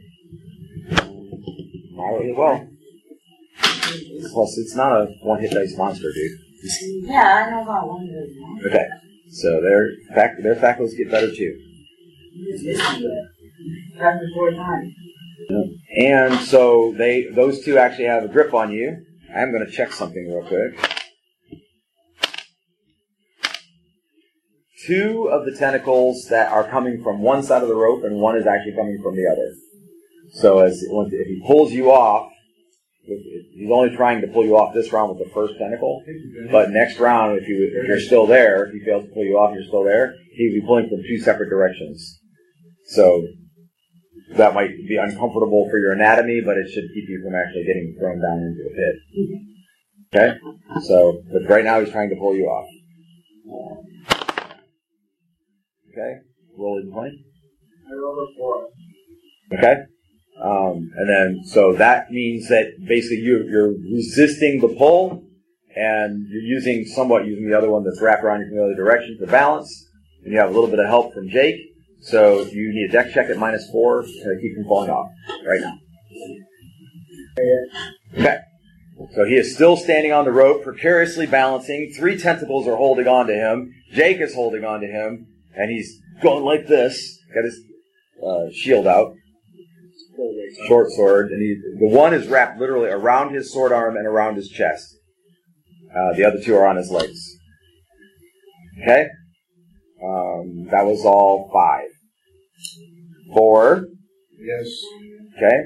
[1.91, 2.67] Not really well.
[4.33, 6.39] Plus, it's not a one-hit dice monster, dude.
[7.05, 8.65] Yeah, I know about one of those.
[8.67, 8.85] Okay,
[9.29, 11.57] so their fac- their faculties get better too.
[12.35, 14.01] It's missing it.
[14.01, 14.93] After four times.
[15.97, 19.05] And so they those two actually have a grip on you.
[19.35, 20.92] I'm going to check something real quick.
[24.85, 28.37] Two of the tentacles that are coming from one side of the rope, and one
[28.37, 29.53] is actually coming from the other.
[30.33, 32.29] So as if he pulls you off,
[33.05, 36.03] he's only trying to pull you off this round with the first tentacle.
[36.51, 39.37] But next round, if you if you're still there, if he fails to pull you
[39.37, 40.15] off, you're still there.
[40.35, 42.19] He'd be pulling from two separate directions.
[42.87, 43.27] So
[44.35, 47.95] that might be uncomfortable for your anatomy, but it should keep you from actually getting
[47.99, 48.95] thrown down into a pit.
[49.19, 49.53] Mm-hmm.
[50.15, 50.39] Okay?
[50.87, 52.67] So, but right now he's trying to pull you off.
[55.93, 56.15] Okay?
[56.57, 57.25] Roll a 20.
[57.87, 58.67] I rolled a four.
[59.53, 59.83] Okay?
[60.43, 65.23] Um, and then, so that means that basically you, you're resisting the pull,
[65.75, 68.75] and you're using, somewhat using the other one that's wrapped around you from the other
[68.75, 69.87] direction for balance,
[70.23, 71.55] and you have a little bit of help from Jake,
[72.01, 75.09] so you need a deck check at minus four to keep from falling off
[75.47, 75.77] right now.
[78.17, 78.37] Okay.
[79.15, 81.93] So he is still standing on the rope, precariously balancing.
[81.97, 83.73] Three tentacles are holding on to him.
[83.91, 87.19] Jake is holding on to him, and he's going like this.
[87.33, 87.59] Got his
[88.25, 89.13] uh, shield out,
[90.67, 94.35] short sword, and he, the one is wrapped literally around his sword arm and around
[94.35, 94.95] his chest.
[95.89, 97.37] Uh, the other two are on his legs.
[98.81, 99.07] Okay,
[100.03, 101.89] um, that was all five.
[103.33, 103.87] Four.
[104.39, 104.67] Yes.
[105.37, 105.57] Okay,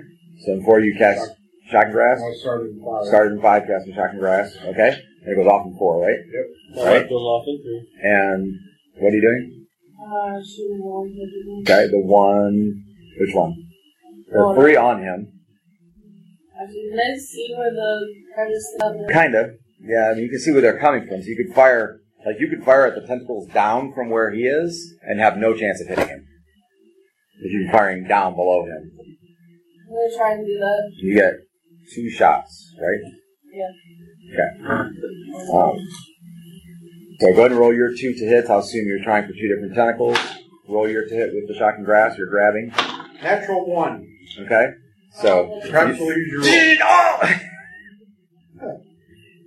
[0.45, 1.31] so in four you cast
[1.69, 2.23] shocking grasp.
[2.23, 3.07] I started in five.
[3.07, 4.55] Started in five, casting shocking grasp.
[4.65, 4.89] Okay,
[5.23, 6.17] and it goes off in four, right?
[6.17, 6.85] Yep.
[6.85, 7.09] Right.
[7.09, 7.87] Goes off in three.
[8.03, 8.53] And
[8.99, 9.56] what are you doing?
[9.99, 11.63] Uh, shooting one hit again.
[11.63, 12.83] Okay, the one.
[13.19, 13.55] Which one?
[14.29, 15.33] There are three on him.
[16.57, 18.77] Can I see where the crevice is?
[18.83, 19.07] out there?
[19.09, 19.51] Kind of.
[19.79, 21.21] Yeah, I mean, you can see where they're coming from.
[21.21, 24.41] So you could fire, like, you could fire at the tentacles down from where he
[24.41, 26.25] is and have no chance of hitting him.
[27.41, 30.91] If you're firing down below him, I'm gonna try and do that.
[30.97, 31.33] you get
[31.93, 33.13] two shots, right?
[33.53, 33.69] Yeah.
[34.33, 35.53] Okay.
[35.53, 35.77] Um,
[37.19, 38.49] so go ahead and roll your two to hit.
[38.49, 40.17] I'll assume you're trying for two different tentacles.
[40.67, 42.17] Roll your to hit with the shocking grasp.
[42.17, 42.69] You're grabbing.
[43.23, 44.07] Natural one.
[44.39, 44.67] Okay.
[45.21, 45.59] So.
[45.69, 46.49] Perhaps we'll use your roll.
[47.29, 47.41] Did-!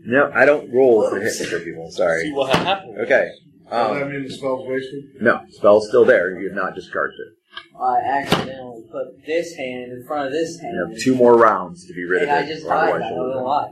[0.06, 1.90] No, I don't roll to hit for people.
[1.90, 2.22] Sorry.
[2.22, 2.32] See Sorry.
[2.32, 2.98] what happened.
[3.00, 3.28] Okay.
[3.64, 5.04] Does that Um, mean the spell's wasted?
[5.20, 6.40] no, spell's still there.
[6.40, 7.36] You have not discharged it.
[7.80, 10.72] I accidentally put this hand in front of this hand.
[10.74, 12.88] You have two more rounds to be rid of and I just or died.
[12.90, 13.44] otherwise I you'll don't lose know it.
[13.44, 13.68] why.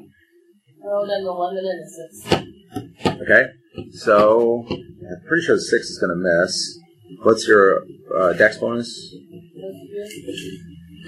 [0.85, 3.23] Rolled an 11 and a 6.
[3.23, 3.43] Okay.
[3.93, 6.79] So I'm pretty sure the six is going to miss.
[7.23, 7.85] What's your
[8.17, 9.15] uh, dex bonus?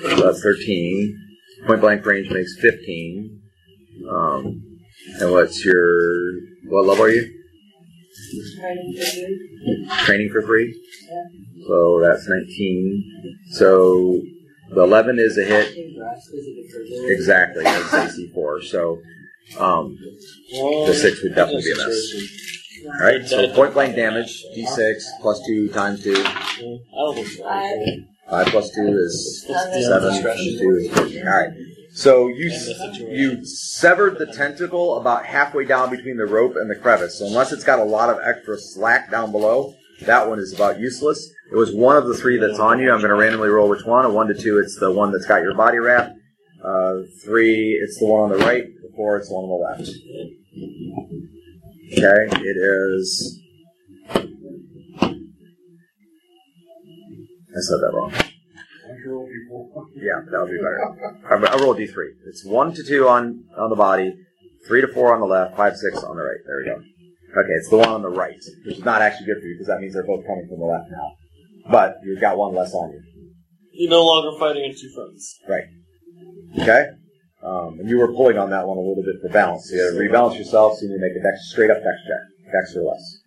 [0.04, 1.16] Uh, Thirteen.
[1.66, 3.42] Point blank range makes fifteen.
[4.10, 4.62] Um,
[5.20, 6.32] and what's your
[6.68, 7.36] what level are you?
[8.58, 9.88] Training for you.
[10.04, 10.74] Training for free.
[11.66, 13.04] So that's nineteen.
[13.52, 14.20] So
[14.70, 15.74] the eleven is a hit.
[17.10, 17.64] Exactly.
[17.64, 18.62] That's four.
[18.62, 18.98] So
[19.58, 19.98] um,
[20.50, 22.59] the six would definitely be a miss.
[22.87, 23.26] All right.
[23.26, 24.45] So point blank damage.
[24.57, 26.14] D6 plus two times two.
[26.24, 27.43] I don't think so.
[27.45, 27.78] Five.
[28.28, 29.83] Five plus two is Seven.
[29.83, 30.22] seven.
[30.22, 31.26] Times two is fifteen.
[31.26, 31.51] All right.
[31.93, 32.51] So you
[33.11, 37.18] you severed the tentacle about halfway down between the rope and the crevice.
[37.18, 40.78] So unless it's got a lot of extra slack down below, that one is about
[40.78, 41.28] useless.
[41.51, 42.93] It was one of the three that's on you.
[42.93, 44.05] I'm going to randomly roll which one.
[44.05, 46.12] A one to two, it's the one that's got your body wrap.
[46.64, 48.66] Uh, three, it's the one on the right.
[48.95, 49.91] Four, it's the one on the left.
[51.93, 53.41] Okay, it is.
[57.51, 58.12] I said that wrong.
[59.97, 61.18] Yeah, that would be better.
[61.28, 61.95] I, I roll d3.
[62.26, 64.14] It's one to two on on the body,
[64.68, 66.38] three to four on the left, five six on the right.
[66.47, 66.76] There we go.
[67.41, 69.66] Okay, it's the one on the right, which is not actually good for you because
[69.68, 71.12] that means they're both coming from the left now.
[71.70, 73.03] But you've got one less on you.
[73.72, 75.38] You're no longer fighting on two fronts.
[75.49, 75.64] Right.
[76.61, 76.86] Okay.
[77.43, 79.70] Um, and you were pulling on that one a little bit for balance.
[79.70, 80.78] So you got to rebalance yourself.
[80.78, 83.18] So you need to make a dex, straight up dex check, dex or less.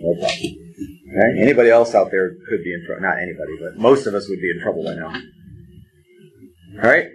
[0.00, 0.54] No problem.
[1.10, 1.42] Okay.
[1.42, 3.02] Anybody else out there could be in trouble.
[3.02, 5.12] Not anybody, but most of us would be in trouble by now.
[6.82, 7.06] All right.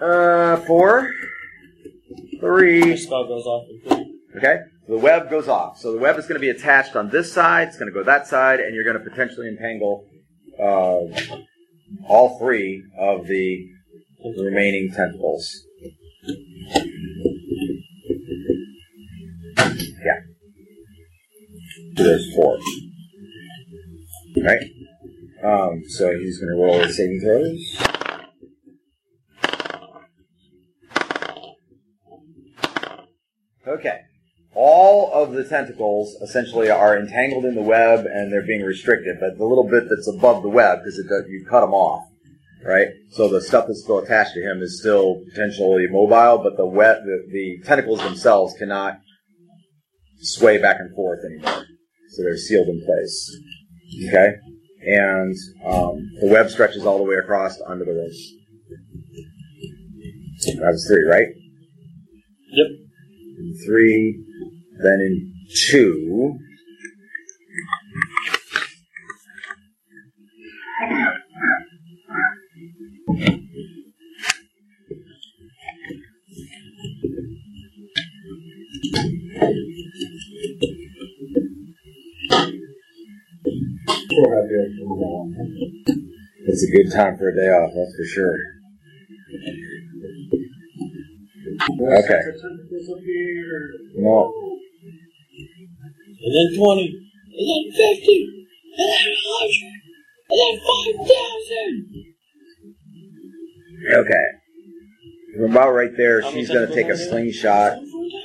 [0.00, 1.10] Uh, four,
[2.38, 2.84] three.
[2.84, 3.66] Your spell goes off.
[4.36, 4.58] Okay?
[4.86, 5.78] So the web goes off.
[5.78, 8.04] So the web is going to be attached on this side, it's going to go
[8.04, 10.04] that side, and you're going to potentially entangle
[10.60, 11.00] uh,
[12.08, 13.68] all three of the
[14.38, 15.64] remaining tentacles.
[19.56, 20.20] Yeah.
[21.94, 22.58] There's four.
[24.42, 24.62] Right?
[25.42, 27.76] Um, so he's going to roll the saving throws.
[33.66, 34.00] Okay.
[34.58, 39.36] All of the tentacles essentially are entangled in the web and they're being restricted, but
[39.36, 40.98] the little bit that's above the web, because
[41.28, 42.08] you cut them off,
[42.64, 42.88] right?
[43.10, 47.04] So the stuff that's still attached to him is still potentially mobile, but the web,
[47.04, 48.98] the, the tentacles themselves cannot
[50.20, 51.66] sway back and forth anymore.
[52.12, 53.38] So they're sealed in place.
[54.08, 54.36] Okay?
[54.86, 55.34] And
[55.66, 58.10] um, the web stretches all the way across under the rope.
[60.60, 61.26] That was three, right?
[62.52, 62.66] Yep.
[63.38, 64.25] in three,
[64.82, 65.34] then in
[65.68, 66.38] 2,
[86.48, 88.38] It's a good time for a day off, that's for sure.
[91.98, 92.20] Okay.
[93.96, 94.45] No.
[96.26, 96.82] And then 20.
[96.82, 98.10] And then 50.
[98.76, 99.78] And then 100.
[100.26, 102.06] And then 5,000.
[103.94, 104.26] Okay.
[105.36, 107.78] From about right there, she's going to take a slingshot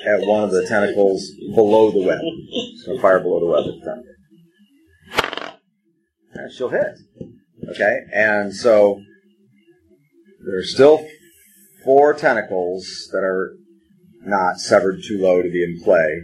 [0.07, 2.21] at one of the tentacles below the web.
[2.83, 5.53] So fire below the web at the time.
[6.33, 6.97] And she'll hit.
[7.69, 8.99] Okay, and so
[10.43, 11.05] there's still
[11.83, 13.53] four tentacles that are
[14.23, 16.23] not severed too low to be in play.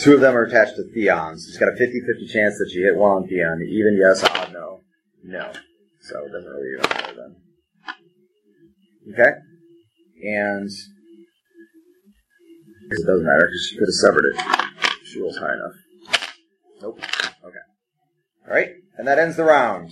[0.00, 1.46] Two of them are attached to Theons.
[1.46, 3.62] She's got a 50-50 chance that you hit one on Theon.
[3.68, 4.82] Even yes, odd no.
[5.24, 5.52] No.
[6.00, 7.36] So it doesn't really matter then.
[9.12, 9.30] Okay?
[10.22, 10.70] And
[12.90, 14.36] it doesn't matter because she could have severed it.
[15.04, 15.74] She rolls high enough.
[16.80, 17.00] Nope.
[17.44, 17.58] Okay.
[18.46, 19.90] All right, and that ends the round.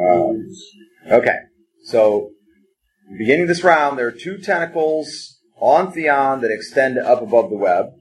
[0.00, 0.48] Um,
[1.10, 1.36] okay,
[1.84, 2.30] so
[3.18, 7.92] beginning this round, there are two tentacles on Theon that extend up above the web.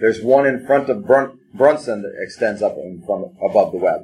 [0.00, 2.76] There's one in front of Brun- Brunson that extends up
[3.06, 4.02] front above the web.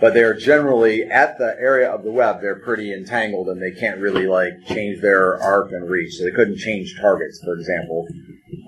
[0.00, 2.40] But they're generally at the area of the web.
[2.40, 6.14] They're pretty entangled, and they can't really like change their arc and reach.
[6.14, 8.08] So they couldn't change targets, for example.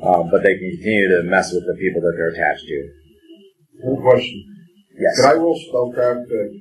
[0.05, 2.91] Um, but they can continue to mess with the people that they're attached to.
[3.81, 4.45] One question.
[4.99, 5.17] Yes.
[5.17, 6.61] Could I roll spellcraft to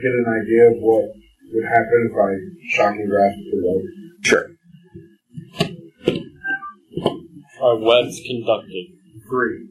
[0.00, 1.10] get an idea of what
[1.52, 2.30] would happen if I
[2.76, 3.82] shocking grasp the rope?
[4.22, 4.55] Sure.
[7.66, 8.86] Are webs conducted?
[9.28, 9.68] Three.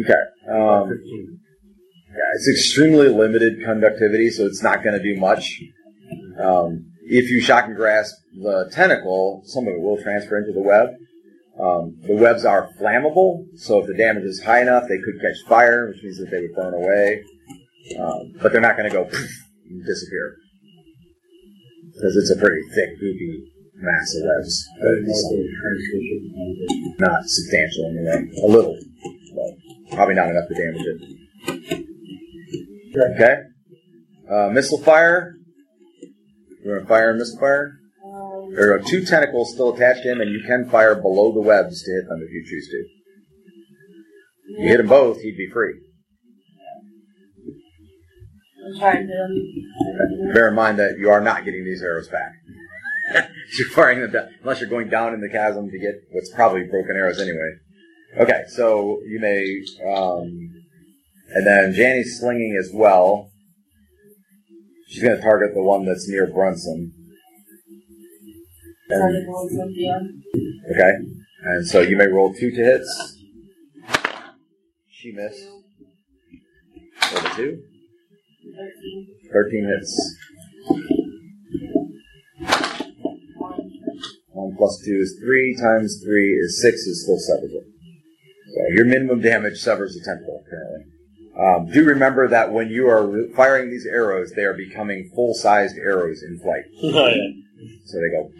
[0.00, 0.14] Okay.
[0.50, 1.40] Um, Fifteen.
[2.08, 5.60] Yeah, it's extremely limited conductivity, so it's not going to do much.
[6.42, 10.88] Um, if you shocking grasp the tentacle, some of it will transfer into the web.
[11.60, 15.36] Um, the webs are flammable, so if the damage is high enough, they could catch
[15.46, 17.22] fire, which means that they would burn away.
[17.98, 19.30] Um, but they're not going to go poof
[19.68, 20.36] and disappear
[21.86, 23.51] because it's a pretty thick, goopy
[23.82, 24.68] mass of webs.
[24.80, 25.24] But it's
[26.98, 28.30] not substantial anyway.
[28.42, 28.78] A little,
[29.34, 30.98] but probably not enough to damage it.
[33.14, 33.36] Okay.
[34.30, 35.34] Uh, missile fire.
[36.64, 37.72] You want to fire and missile fire?
[38.04, 41.40] Um, There are two tentacles still attached to him, and you can fire below the
[41.40, 42.84] webs to hit them if you choose to.
[44.54, 45.74] If you hit them both, he'd be free.
[48.64, 50.32] I'm trying to.
[50.32, 52.32] Bear in mind that you are not getting these arrows back.
[53.58, 56.64] you're firing them down, unless you're going down in the chasm to get what's probably
[56.64, 57.52] broken arrows anyway.
[58.20, 60.50] Okay, so you may, um,
[61.34, 63.30] and then Janny's slinging as well.
[64.88, 66.92] She's going to target the one that's near Brunson.
[68.90, 69.26] And,
[70.70, 70.92] okay,
[71.44, 73.16] and so you may roll two to hits.
[74.90, 75.46] She missed.
[77.14, 77.62] Roll a two.
[78.44, 79.06] 13.
[79.32, 80.16] 13 hits.
[84.28, 84.31] One.
[84.50, 87.64] 1 plus 2 is 3, times 3 is 6, is still severs it.
[88.54, 90.92] So your minimum damage severs the tentacle, apparently.
[91.38, 95.76] Um, do remember that when you are re- firing these arrows, they are becoming full-sized
[95.78, 96.64] arrows in flight.
[96.82, 97.68] oh, yeah.
[97.86, 98.30] So they go,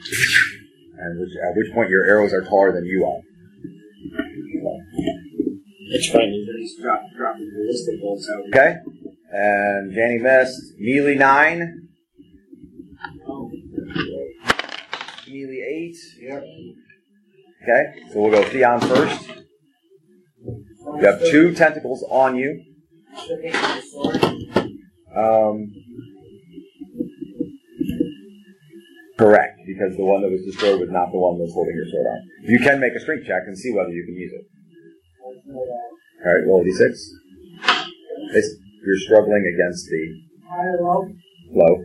[0.98, 3.22] and which, at which point your arrows are taller than you are.
[5.94, 6.46] It's frightening.
[6.58, 8.42] He's drop, dropping ballistic bolts out.
[8.48, 8.76] Okay?
[9.30, 10.72] And Danny missed.
[10.78, 11.81] Melee 9.
[15.92, 16.22] Melee 8.
[16.22, 16.44] Yep.
[17.62, 19.28] Okay, so we'll go Theon first.
[20.44, 22.62] You have two tentacles on you.
[23.28, 24.24] Looking at the sword.
[25.14, 25.70] Um,
[29.18, 31.86] correct, because the one that was destroyed was not the one that was holding your
[31.86, 32.28] sword on.
[32.42, 34.44] You can make a strength check and see whether you can use it.
[36.24, 36.90] All right, roll a d6.
[38.34, 40.82] It's, you're struggling against the High
[41.52, 41.84] low?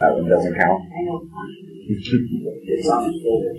[0.00, 0.82] That one doesn't count.
[0.92, 1.30] Hang on.
[1.88, 3.52] It's on the shoulder.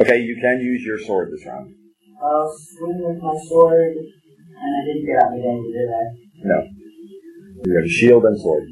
[0.00, 1.74] Okay, you can use your sword this round.
[2.22, 3.96] I'll swing with my sword.
[3.96, 6.04] And I didn't get out my danger, did I?
[6.44, 6.68] No.
[7.64, 8.64] You have a shield and sword.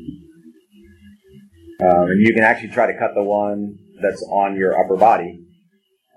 [1.80, 5.44] Um, and you can actually try to cut the one that's on your upper body,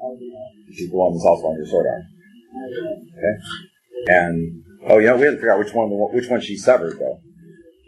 [0.01, 0.69] I'll do that.
[0.69, 2.03] which is the one that's also on your sword arm.
[2.55, 2.81] I'll do
[3.15, 4.15] that.
[4.21, 6.97] And oh, you know, we have to figure out which one which one she severed
[6.99, 7.19] though.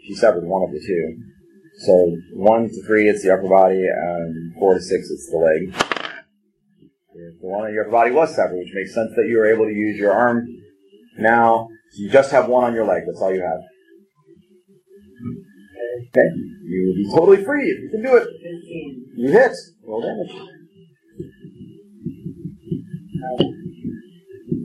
[0.04, 1.31] She severed one of the two.
[1.78, 5.74] So one to three, it's the upper body, and four to six, it's the leg.
[7.14, 9.52] If The one on your upper body was severed, which makes sense that you were
[9.52, 10.46] able to use your arm.
[11.18, 13.02] Now you just have one on your leg.
[13.06, 13.60] That's all you have.
[16.08, 16.28] Okay,
[16.64, 18.28] you will be totally free if you can do it.
[19.16, 19.52] You hit.
[19.84, 20.48] Roll damage.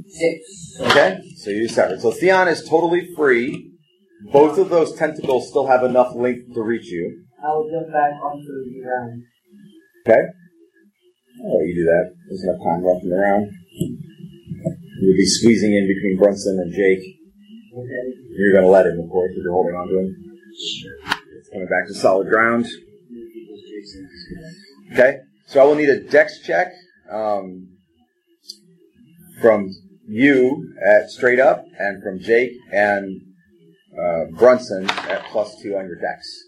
[0.08, 0.78] Six.
[0.82, 2.02] Okay, so you severed.
[2.02, 3.77] So Theon is totally free.
[4.32, 7.24] Both of those tentacles still have enough length to reach you.
[7.44, 9.24] I will jump back onto the ground.
[10.06, 10.22] Okay?
[11.46, 12.14] I'll let you do that.
[12.28, 13.52] There's enough time left around.
[15.00, 17.00] You'll be squeezing in between Brunson and Jake.
[17.78, 18.18] Okay.
[18.32, 20.16] You're going to let him, of course, if you're holding on to him.
[20.52, 22.66] It's coming back to solid ground.
[24.94, 26.74] Okay, so I will need a dex check
[27.12, 27.70] um,
[29.42, 29.70] from
[30.08, 33.22] you at straight up, and from Jake and
[33.98, 36.44] uh, Brunson at plus two on your dex.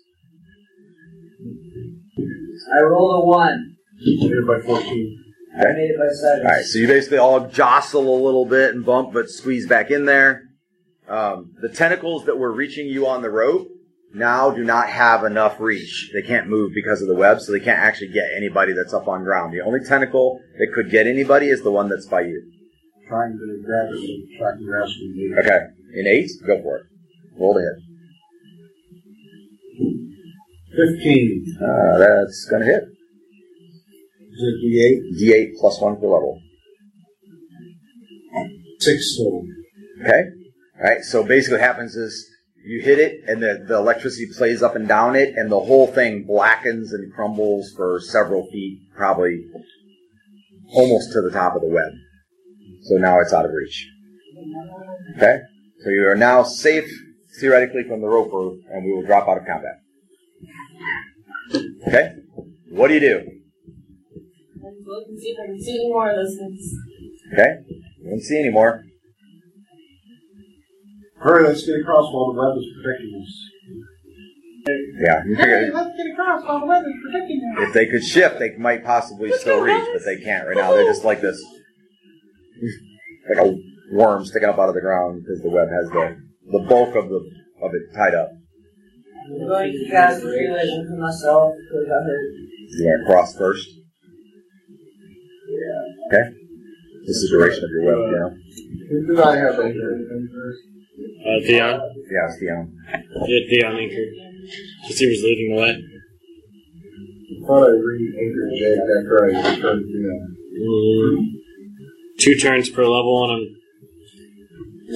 [2.77, 3.75] I rolled a one.
[4.01, 5.23] Made it by 14.
[5.57, 6.45] I made it by seven.
[6.45, 9.91] All right, so you basically all jostle a little bit and bump, but squeeze back
[9.91, 10.43] in there.
[11.07, 13.67] Um, the tentacles that were reaching you on the rope
[14.13, 16.11] now do not have enough reach.
[16.13, 19.07] They can't move because of the web, so they can't actually get anybody that's up
[19.07, 19.53] on ground.
[19.53, 22.51] The only tentacle that could get anybody is the one that's by you.
[23.07, 25.45] Trying to grab it, so try to grasp it.
[25.45, 26.83] Okay, in eight, go for it.
[27.37, 27.89] Roll to hit.
[30.75, 31.57] 15.
[31.61, 32.83] Uh, that's gonna hit.
[34.31, 36.41] Is it D8 D8 plus one per level.
[38.79, 39.43] 6 total.
[40.01, 40.23] Okay?
[40.81, 42.25] Alright, so basically what happens is
[42.65, 45.87] you hit it and the, the electricity plays up and down it and the whole
[45.87, 49.43] thing blackens and crumbles for several feet, probably
[50.71, 51.91] almost to the top of the web.
[52.83, 53.87] So now it's out of reach.
[55.17, 55.39] Okay?
[55.83, 56.89] So you are now safe
[57.39, 59.79] theoretically from the roper and we will drop out of combat.
[61.87, 62.13] Okay?
[62.69, 63.21] What do you do?
[64.61, 66.73] Let's look and see if I can see any more of those things.
[67.33, 67.49] Okay?
[68.01, 68.83] You don't see any more.
[71.19, 73.49] Hurry, let's get across while the web is protecting us.
[75.01, 77.67] Yeah, you figure let's get across while the web is protecting us.
[77.67, 80.71] if they could shift, they might possibly still reach, but they can't right now.
[80.71, 81.43] They're just like this,
[83.29, 83.57] like a
[83.91, 87.09] worm sticking up out of the ground because the web has the the bulk of
[87.09, 87.19] the
[87.61, 88.29] of it tied up.
[89.25, 92.33] I'm going to cast a relation for myself because I heard.
[92.69, 93.67] You want to cross first?
[95.49, 96.17] Yeah.
[96.19, 96.29] Okay.
[97.05, 98.29] This is the duration of your web, you know?
[98.89, 100.05] Who did I have anchor?
[101.19, 101.79] Uh, Theon.
[102.11, 102.73] Yeah, it's the um,
[103.27, 104.05] Yeah, Theon anchor.
[104.81, 105.83] Because he was leading the way.
[107.29, 110.37] I thought I re-anchored Jake after I returned to them.
[110.61, 111.17] Mm,
[112.19, 113.55] two turns per level, and I'm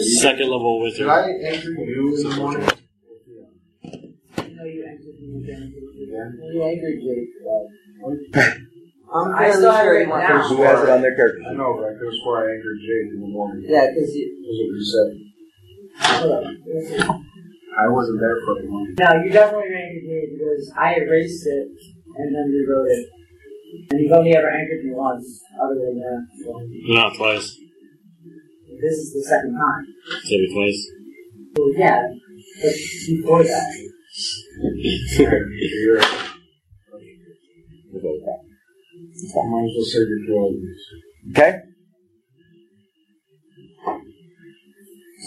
[0.02, 1.08] second level wizard.
[1.08, 1.46] Did wizard.
[1.46, 2.68] I anchor you in the morning?
[4.38, 5.70] No, you entered me again.
[6.54, 7.30] You anchored Jake.
[9.14, 10.48] I'm I fairly still have sure it he now.
[10.48, 12.80] who has it on their character I know, but I could have swore I anchored
[12.82, 13.66] Jake in the morning.
[13.68, 14.26] Yeah, because you.
[14.42, 15.10] Was it reset?
[17.78, 18.96] I wasn't there for the morning.
[19.00, 21.68] No, you definitely anchored me because I erased it
[22.18, 23.10] and then rewrote it.
[23.92, 26.28] And you've only ever anchored me once, other than that.
[26.44, 26.62] So
[26.94, 27.58] Not twice.
[28.84, 29.86] This is the second time.
[30.30, 30.82] Maybe twice.
[31.56, 32.02] Well, yeah,
[32.62, 32.76] but
[33.08, 33.70] before that.
[35.18, 36.34] You're right.
[39.36, 40.76] I might as well save your jewelry.
[41.32, 41.54] Okay.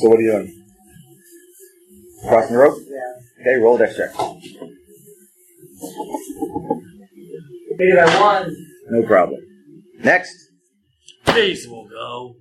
[0.00, 0.64] So what are you doing?
[2.28, 2.78] Crossing the rope?
[2.86, 3.14] Yeah.
[3.40, 4.10] Okay, roll a dex check.
[7.78, 8.56] Made it by one.
[8.90, 9.40] No problem.
[9.98, 10.50] Next.
[11.26, 12.36] Days will go.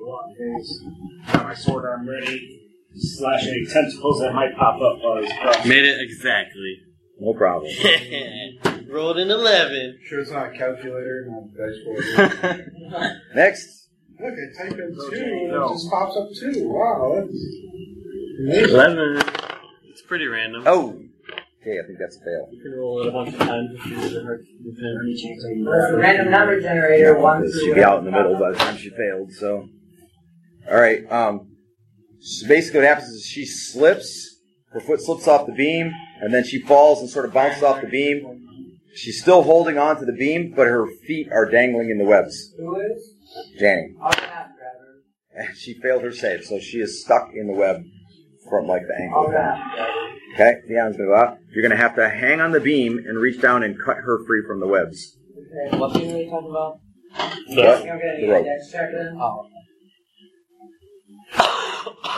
[0.00, 1.32] Go on.
[1.32, 2.56] Got my sword arm ready.
[2.96, 5.68] Slash any tentacles that might pop up while he's crossing.
[5.68, 6.78] Made it exactly.
[7.20, 7.70] No problem.
[8.88, 9.98] Rolled an 11.
[10.06, 12.72] Sure it's not a calculator, not a dice board.
[13.34, 13.88] Next.
[14.18, 16.68] Look, I type in two and it just pops up two.
[16.68, 17.26] Wow,
[18.46, 19.22] that's 11.
[19.90, 20.64] It's pretty random.
[20.66, 20.98] Oh.
[21.60, 22.48] Okay, I think that's a fail.
[22.52, 24.98] You can roll it a bunch of times if you really hard with him.
[25.02, 28.06] Any chance I can That's a random number generator, one Because she'd be out in
[28.06, 29.30] the middle by the time she failed.
[29.32, 29.68] So,
[30.70, 31.10] all right.
[31.10, 31.48] Um,
[32.20, 34.26] so basically, what happens is she slips.
[34.72, 37.80] Her foot slips off the beam, and then she falls and sort of bounces off
[37.80, 38.78] the beam.
[38.94, 42.52] She's still holding on to the beam, but her feet are dangling in the webs.
[42.58, 43.14] Who is?
[43.60, 44.46] Janny, I'll have grab
[45.32, 47.82] and she failed her save, so she is stuck in the web
[48.48, 49.70] from like the I'll ankle have down.
[49.74, 49.94] grab her.
[50.34, 51.38] Okay, Theon's gonna go out.
[51.52, 54.42] You're gonna have to hang on the beam and reach down and cut her free
[54.46, 55.16] from the webs.
[55.68, 55.76] Okay.
[55.78, 56.78] What thing are you talking about?
[57.16, 58.42] So, I'm The need rope.
[58.42, 59.16] a dex check then.
[59.20, 59.46] Oh.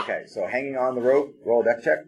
[0.01, 1.99] Okay, so hanging on the rope, roll a deck check.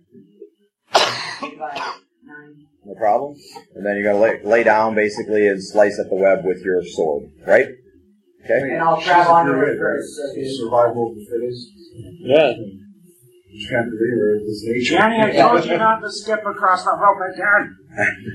[1.43, 2.67] Nine.
[2.87, 3.35] No problem.
[3.75, 6.83] And then you're gonna lay, lay down basically and slice at the web with your
[6.85, 7.69] sword, right?
[8.45, 8.61] Okay.
[8.61, 10.17] And I'll grab onto her first.
[10.17, 11.69] So It's you- survival of the fittest.
[12.21, 12.53] yeah.
[13.57, 14.43] You can't believe it.
[14.49, 14.97] It's nature.
[14.99, 17.77] Johnny, I told you not to skip across the rope again.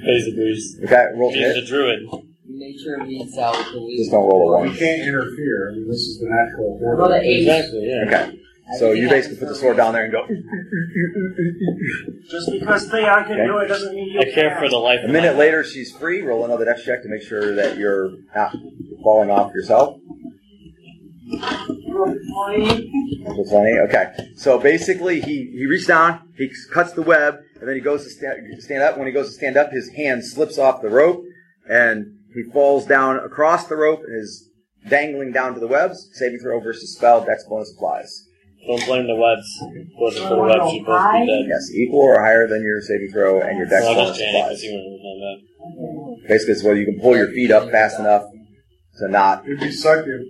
[0.05, 0.79] Pays agrees.
[0.85, 1.63] Okay, roll to He's hit.
[1.63, 1.99] a druid.
[2.47, 4.09] Nature meets out the Just weed.
[4.11, 4.71] don't roll a Well, one.
[4.71, 5.71] you can't interfere.
[5.71, 6.97] I mean, this is the natural order.
[7.01, 7.39] Roll the eight.
[7.41, 8.05] Exactly, yeah.
[8.07, 8.38] Okay.
[8.77, 10.27] So you basically put the sword down there and go.
[12.29, 13.45] Just because Theon can Okay.
[13.47, 14.59] do it doesn't mean you I care can.
[14.59, 16.21] for the life A of minute my- later, she's free.
[16.21, 18.55] Roll another dex check to make sure that you're not
[19.03, 19.97] falling off yourself.
[21.25, 22.15] Natural
[23.45, 23.79] 20.
[23.79, 24.13] Okay.
[24.35, 28.09] So basically, he, he reaches down, he cuts the web, and then he goes to
[28.09, 28.97] sta- stand up.
[28.97, 31.23] When he goes to stand up, his hand slips off the rope,
[31.69, 34.49] and he falls down across the rope and is
[34.87, 36.09] dangling down to the webs.
[36.13, 38.25] Saving throw versus spell, dex bonus applies.
[38.67, 39.47] Don't blame the webs.
[39.97, 41.45] Wasn't for the webs, you'd both be dead.
[41.47, 44.35] Yes, equal or higher than your saving throw, and your dex Well, bonus just Janet,
[44.35, 44.49] applies.
[44.49, 45.19] because he wouldn't have done
[46.21, 46.27] that.
[46.27, 48.23] Basically, it's whether you can pull your feet up fast enough
[48.99, 49.45] to not.
[49.45, 50.27] It'd be suck if it,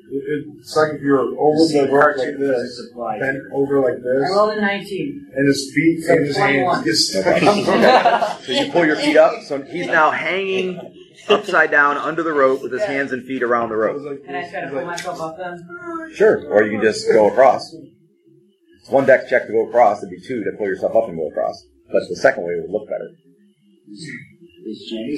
[0.60, 4.58] it's like if you're over the rope like this, bent over like I this, rolled
[4.58, 5.32] a 19.
[5.36, 8.40] and his feet So and his hands get stuck.
[8.46, 9.44] So you pull your feet up.
[9.44, 10.80] So he's now hanging
[11.28, 14.02] upside down under the rope with his hands and feet around the rope.
[14.26, 15.68] Can I try to pull myself up then?
[16.16, 16.46] Sure.
[16.50, 17.76] Or you can just go across.
[18.90, 20.00] One dex check to go across.
[20.04, 21.64] It'd be two to pull yourself up and go across.
[21.92, 23.10] But the second way would look better.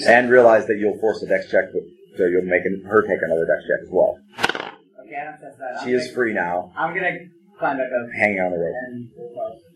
[0.08, 1.66] And realize that you'll force a dex check,
[2.18, 4.18] so you'll make her take another dex check as well.
[4.40, 5.78] Okay, I don't that.
[5.82, 7.18] I'm She is gonna- free now, I'm gonna
[7.60, 8.76] climb back up hanging on the rope.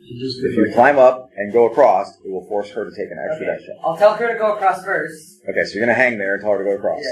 [0.08, 3.48] If you climb up and go across, it will force her to take an extra
[3.48, 3.68] dex Okay.
[3.68, 3.76] check.
[3.84, 5.42] I'll tell her to go across first.
[5.50, 7.04] Okay, so you're gonna hang there and tell her to go across.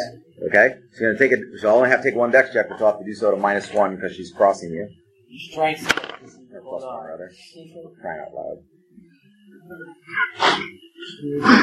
[0.47, 0.75] Okay?
[0.91, 2.99] She's gonna take it, she'll only have to take one dex check, but she'll have
[2.99, 4.87] to do so to minus one because she's crossing you.
[5.51, 6.02] Strength.
[6.73, 7.31] Or plus one, rather.
[8.01, 8.57] Crying out loud.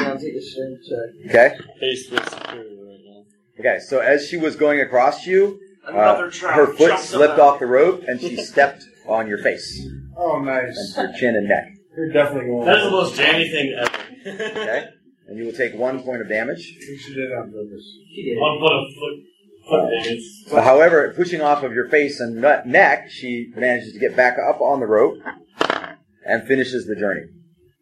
[0.07, 1.29] I'll take a strength check.
[1.29, 1.57] Okay?
[1.79, 3.23] Face with superior right now.
[3.59, 8.03] Okay, so as she was going across you, uh, her foot slipped off the rope
[8.07, 9.85] and she stepped on your face.
[10.17, 10.93] Oh, And nice.
[10.95, 11.73] your chin and neck.
[11.97, 12.65] You're definitely going.
[12.65, 14.51] That is the most jammy thing ever.
[14.61, 14.85] Okay?
[15.27, 16.61] And you will take one point of damage.
[16.63, 17.85] She did it on purpose.
[18.15, 18.37] She did.
[18.39, 19.23] One foot of foot,
[20.61, 24.79] however, pushing off of your face and neck, she manages to get back up on
[24.79, 25.17] the rope
[26.25, 27.23] and finishes the journey.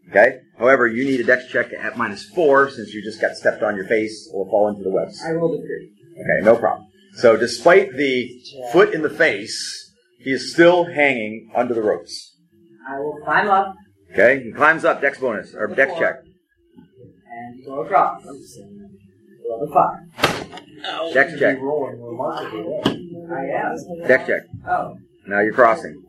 [0.10, 0.40] Okay?
[0.58, 3.76] However, you need a dex check at minus four since you just got stepped on
[3.76, 5.22] your face or fall into the webs.
[5.26, 5.92] I rolled a three.
[6.14, 6.88] Okay, no problem.
[7.14, 8.30] So despite the
[8.72, 12.36] foot in the face, he is still hanging under the ropes.
[12.90, 13.76] I will climb up
[14.12, 14.44] Okay?
[14.44, 16.22] He climbs up, dex bonus, or dex check.
[17.32, 18.24] and go across.
[19.50, 21.14] Roll a five.
[21.14, 21.58] Dex check.
[21.58, 22.82] You're rolling remarkably well.
[22.86, 24.08] I am.
[24.08, 24.42] Dex check.
[24.68, 24.98] Oh.
[25.28, 26.04] Now you're crossing.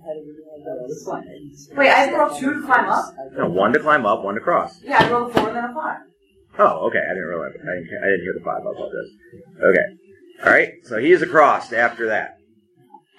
[1.75, 3.15] Wait, I have to roll two to climb up?
[3.33, 4.81] No, one to climb up, one to cross.
[4.83, 5.99] Yeah, I rolled a four and then a five.
[6.59, 6.99] Oh, okay.
[6.99, 7.53] I didn't realize.
[7.55, 8.61] I didn't, I didn't hear the five.
[8.67, 9.11] I apologize.
[9.63, 10.45] Okay.
[10.45, 10.73] All right.
[10.85, 12.37] So he is across after that.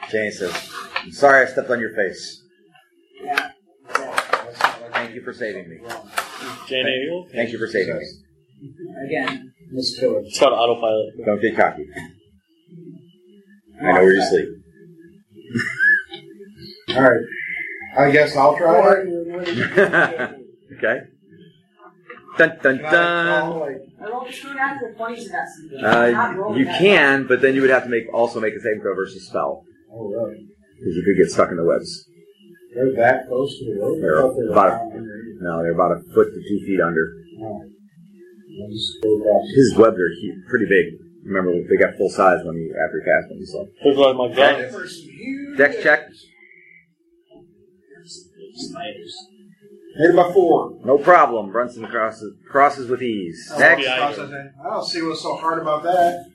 [0.10, 0.54] Jane says,
[0.98, 2.44] "I'm sorry I stepped on your face.
[3.24, 3.52] Yeah.
[4.94, 5.78] Thank you for saving me.
[6.68, 7.32] Jane, are?
[7.34, 8.06] Thank you for saving me.
[9.08, 9.51] Again.
[9.72, 10.20] Miss Killer.
[10.20, 11.26] It's called autopilot.
[11.26, 11.88] Don't get cocky.
[13.82, 14.50] I know where you sleep.
[16.98, 17.22] All right.
[17.98, 19.08] I guess I'll try it.
[20.78, 21.02] okay.
[22.38, 22.90] Dun dun Can I
[23.42, 23.60] call, dun.
[23.60, 25.84] like, I rolled a two and a half with twenties in that season.
[25.84, 28.96] Uh, you can, but then you would have to make also make a saving throw
[28.96, 30.48] versus spell oh, really?
[30.80, 32.06] because you could get stuck in the webs.
[32.74, 33.98] They're that close to the road?
[33.98, 35.42] I They're thought they were about down underneath.
[35.42, 37.14] No, they're about a foot to two feet under.
[37.42, 37.71] Oh.
[38.70, 40.86] His webs are hu- pretty big.
[41.26, 43.46] Remember, they got full size when he after he cast them.
[43.46, 45.58] So Look like my gun.
[45.58, 46.08] dex check,
[49.98, 50.80] Hit by four.
[50.86, 51.52] no problem.
[51.52, 53.52] Brunson crosses crosses with ease.
[53.54, 54.14] Oh, Next, I
[54.64, 56.26] don't see what's so hard about that.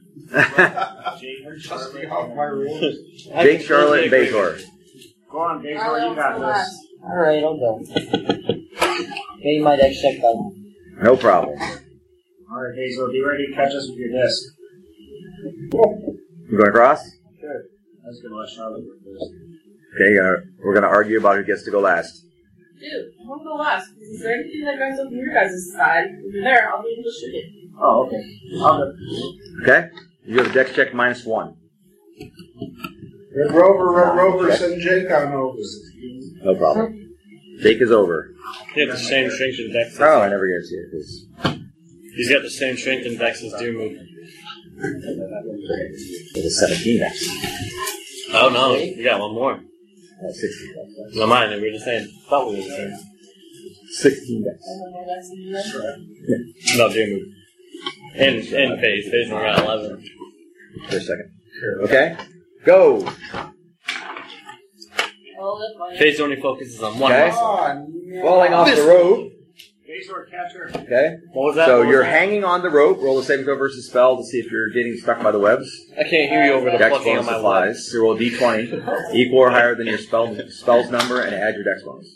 [1.58, 2.94] Just me off my rules.
[3.42, 4.58] Jake, Charlotte, and Bazor.
[5.30, 6.86] Go on, Bezor, you got this.
[7.02, 7.78] Alright, I'll go.
[9.42, 10.52] Getting my deck checked out.
[11.02, 11.58] No problem.
[12.56, 14.42] Alright, Bezor, be ready to catch us with your disc.
[16.48, 17.00] You going across?
[17.04, 19.30] I was gonna let Charlotte go first.
[19.94, 22.24] Okay, you're we're gonna argue about who gets to go last.
[22.80, 23.90] Dude, I want to go last.
[24.00, 26.06] Is there anything that goes up your guys' side?
[26.24, 27.44] If there, I'll be able to shoot it.
[27.78, 28.22] Oh, okay.
[28.62, 28.94] I'll go.
[29.62, 29.90] Okay,
[30.24, 31.56] you have a dex check minus one.
[33.36, 35.58] Red Rover, Red Rover, send Jake on over.
[36.42, 37.16] No problem.
[37.60, 38.30] Jake is over.
[38.74, 40.00] He had the same strength and dex.
[40.00, 41.65] Oh, I never get to see it.
[42.16, 43.98] 'Cause He's got the same strength and dex as Doomu.
[44.78, 47.28] It is 17 next.
[48.32, 49.52] Oh no, you got one more.
[49.54, 51.16] Uh, 16 dex.
[51.16, 51.50] No, mine.
[51.60, 52.08] We were the same.
[52.28, 52.96] Thought we were the same.
[53.90, 54.58] 16 dex.
[56.76, 57.20] No, Doomu.
[58.14, 59.08] And and phase.
[59.10, 60.02] Phase we're at eleven.
[60.88, 61.30] For a second.
[61.82, 62.16] Okay,
[62.64, 63.06] go.
[65.38, 65.78] Roll it.
[65.78, 65.98] Fine.
[65.98, 67.26] Phase only focuses on one Okay.
[67.28, 67.42] muscle.
[67.44, 68.22] Oh.
[68.22, 69.32] Falling off the rope.
[69.88, 70.70] Azor, catcher.
[70.82, 71.16] Okay.
[71.32, 71.66] What was that?
[71.66, 72.10] So What was you're that?
[72.12, 72.98] hanging on the rope.
[73.00, 75.68] Roll a saving throw versus spell to see if you're getting stuck by the webs.
[75.98, 77.40] I can't hear you over the Dex plucking on bonus my leg.
[77.70, 77.90] applies.
[77.92, 81.64] So roll a d20, equal or higher than your spell spell's number, and add your
[81.64, 82.08] dex bonus.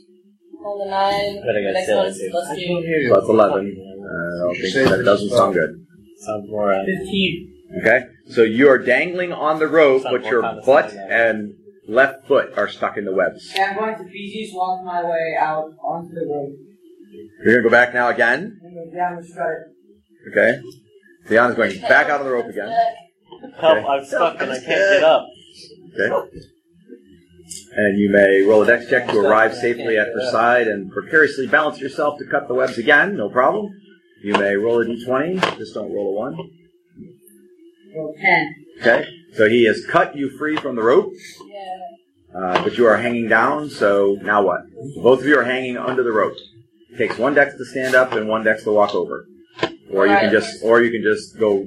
[0.64, 1.42] On the nine.
[1.46, 2.28] But I got Next still one's too.
[2.30, 3.08] plus I two.
[3.08, 3.54] So that's 11.
[4.02, 5.70] Uh, I don't think that doesn't sound good.
[6.18, 6.74] Sounds more.
[6.74, 7.54] Uh, Fifteen.
[7.80, 8.04] Okay.
[8.30, 11.54] So you are dangling on the rope, but your butt and
[11.88, 13.52] left foot are stuck in the webs.
[13.56, 16.56] And I'm going to Fiji's walk my way out onto the road
[17.44, 18.58] You're gonna go back now again.
[18.62, 19.70] and go down the strutter.
[20.30, 20.60] Okay.
[21.28, 22.68] Deanna's going back out on the rope again.
[23.60, 23.86] Help!
[23.88, 25.26] I'm stuck and I can't get up.
[25.98, 26.38] Okay.
[27.76, 31.46] And you may roll a dex check to arrive safely at her side and precariously
[31.46, 33.16] balance yourself to cut the webs again.
[33.16, 33.70] No problem.
[34.22, 35.58] You may roll a d20.
[35.58, 36.36] Just don't roll a one.
[37.96, 38.54] Roll ten.
[38.80, 39.06] Okay.
[39.34, 41.12] So he has cut you free from the rope,
[41.46, 42.38] Yeah.
[42.40, 43.70] uh, but you are hanging down.
[43.70, 44.60] So now what?
[45.02, 46.36] Both of you are hanging under the rope.
[46.92, 49.26] It takes one dex to stand up and one dex to walk over,
[49.92, 51.66] or you can just, or you can just go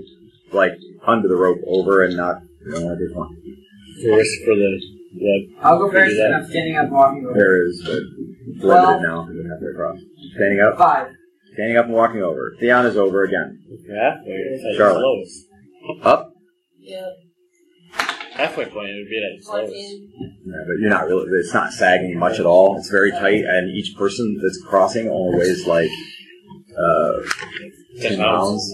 [0.51, 0.73] like
[1.05, 2.37] under the rope over and not.
[2.65, 3.29] You don't do one.
[4.03, 4.81] First for the
[5.15, 5.63] web.
[5.63, 6.25] I'll go first that.
[6.27, 7.33] and I'm standing up walking over.
[7.37, 9.27] There is but it's limited now.
[9.29, 9.97] You have to cross.
[10.35, 11.07] Standing up, Five.
[11.53, 12.55] standing up and walking over.
[12.59, 13.59] Theon is over again.
[13.89, 14.75] Halfway.
[14.77, 15.27] Charlotte.
[16.03, 16.31] Up,
[16.79, 17.09] Yeah.
[18.33, 19.71] Halfway point it would be at its lowest.
[19.73, 20.11] Fourteen.
[20.45, 21.27] Yeah, but you're not really.
[21.39, 22.77] It's not sagging much at all.
[22.77, 25.89] It's very tight, and each person that's crossing only weighs like
[26.77, 27.11] uh,
[28.01, 28.73] Ten ten pounds.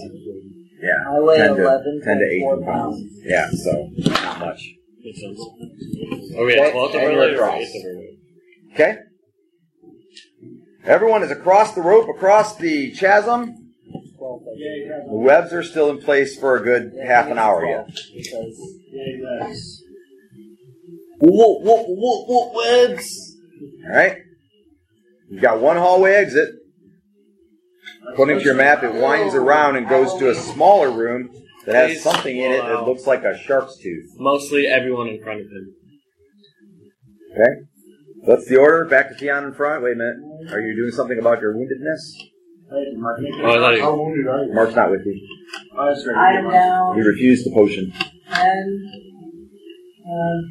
[0.82, 2.64] Yeah, I weigh 10 to, 11 10 to 18 pounds.
[2.64, 3.02] pounds.
[3.22, 4.66] Yeah, so not much.
[5.04, 5.40] Makes sense.
[6.38, 7.58] Are we Okay, at 12th of our weight or across.
[7.60, 8.18] 8th of our weight?
[8.72, 8.96] Okay.
[10.84, 13.72] Everyone is across the rope, across the chasm.
[14.18, 17.90] The webs are still in place for a good half an hour yet.
[18.90, 19.82] Because Yes.
[21.18, 23.36] What, what, what, what webs?
[23.88, 24.16] All right.
[25.28, 26.48] You've got one hallway exit.
[28.12, 31.30] According to your map, it winds around and goes to a smaller room
[31.66, 34.06] that has something in it that looks like a shark's tooth.
[34.16, 35.74] Mostly everyone in front of him.
[37.32, 37.60] Okay.
[38.26, 38.86] That's the order.
[38.86, 39.84] Back to Theon in front.
[39.84, 40.52] Wait a minute.
[40.52, 42.00] Are you doing something about your woundedness?
[42.70, 44.54] Hey, Mark, Oh, I thought How he, wounded are you?
[44.54, 45.20] Mark's not with you.
[45.76, 46.16] That's right.
[46.16, 47.92] I am He refused the potion.
[48.30, 48.62] Uh,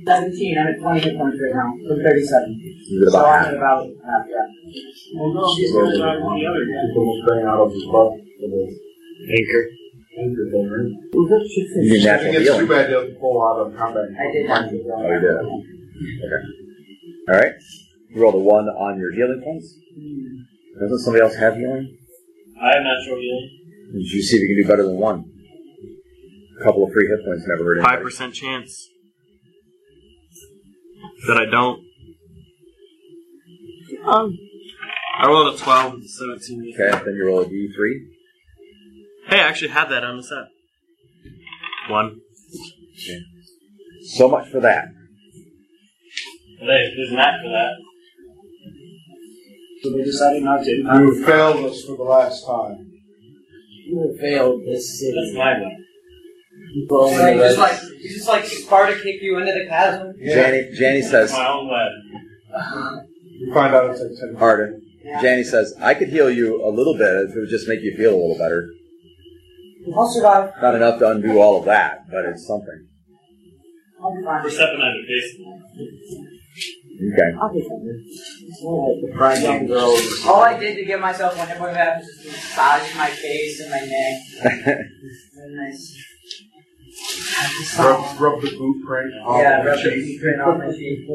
[0.05, 0.57] seventeen.
[0.59, 1.73] I'm at twenty points right now.
[1.77, 2.43] He's at
[3.11, 4.25] So I'm at about half.
[4.27, 4.47] Yeah.
[5.15, 6.81] Well, no, he's going to try one the other guy.
[6.87, 8.63] People almost bang out of his butt for the
[9.31, 9.63] anchor.
[10.19, 10.91] anchor thing, right?
[11.13, 11.27] You
[11.97, 14.05] I natural it's too bad to pull out of combat.
[14.13, 14.65] I did not.
[14.65, 15.35] Oh, you did.
[16.23, 16.41] Okay.
[17.29, 17.53] All right.
[18.09, 19.75] You rolled a one on your healing points.
[20.79, 21.97] Doesn't somebody else have healing?
[22.61, 23.49] I have natural healing.
[23.93, 25.25] Did you see if you can do better than one?
[26.59, 27.95] A couple of free hit points never hurt anybody.
[27.95, 28.89] Five percent chance
[31.27, 31.79] that I don't.
[34.05, 34.37] Um,
[35.17, 36.73] I rolled a twelve and seventeen.
[36.73, 37.93] Okay, then you roll a d3.
[39.27, 40.45] Hey, I actually had that on the set.
[41.89, 42.19] One.
[44.15, 44.85] So much for that.
[46.59, 47.71] Hey, there's an act for that.
[49.83, 50.71] So they decided not to.
[50.71, 52.91] You failed us for the last time.
[53.87, 55.37] you have failed this That's city.
[55.37, 55.85] my one.
[56.73, 60.13] People only So you just like you just like Sparta kick you into the chasm.
[60.21, 61.91] Janny, Janny says, My own web.
[62.55, 63.01] Uh-huh.
[63.39, 65.21] You find out it's like 10 Arden, Yeah.
[65.21, 67.95] Janny says, I could heal you a little bit if it would just make you
[67.95, 68.69] feel a little better.
[69.95, 70.51] I'll survive.
[70.61, 72.87] Not enough to undo all of that, but it's something.
[74.01, 74.43] I'll be fine.
[74.43, 75.35] We're stepping on your face.
[76.99, 77.37] Okay.
[77.41, 79.01] I'll be fine.
[79.01, 80.25] The prime young girls.
[80.25, 83.59] All I did to give myself one hit point back was just massage my face
[83.61, 84.77] and my neck.
[85.41, 85.95] And nice.
[87.77, 90.21] Rub, rub the boot print off Yeah, the rub the cheek.
[90.21, 91.07] print off my cheek.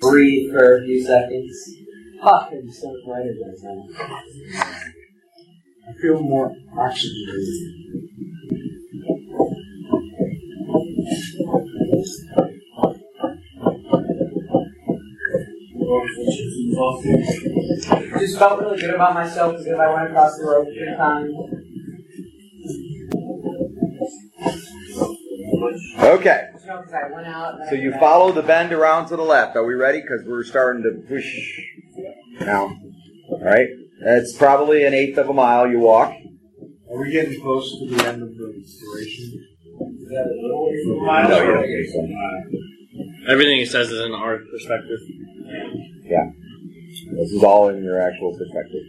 [0.00, 1.74] Breathe for a few seconds.
[2.22, 4.66] Fucking so brighter than that.
[5.88, 7.80] I feel more oxygenated.
[18.18, 21.59] Just felt really good about myself because I went across the rope three times.
[25.64, 26.46] Okay.
[26.60, 27.60] You know, 'cause I went out.
[27.60, 29.56] and So you follow the bend around to the left.
[29.56, 30.00] Are we ready?
[30.00, 31.26] Because we're starting to push
[32.40, 32.76] now.
[33.28, 33.66] All right.
[34.02, 36.12] It's probably an eighth of a mile you walk.
[36.90, 39.46] Are we getting close to the end of the duration?
[40.10, 40.24] No,
[41.42, 43.28] you don't think.
[43.28, 44.98] Everything he says is in our perspective.
[46.04, 46.30] Yeah.
[47.12, 48.82] This is all in your actual perspective.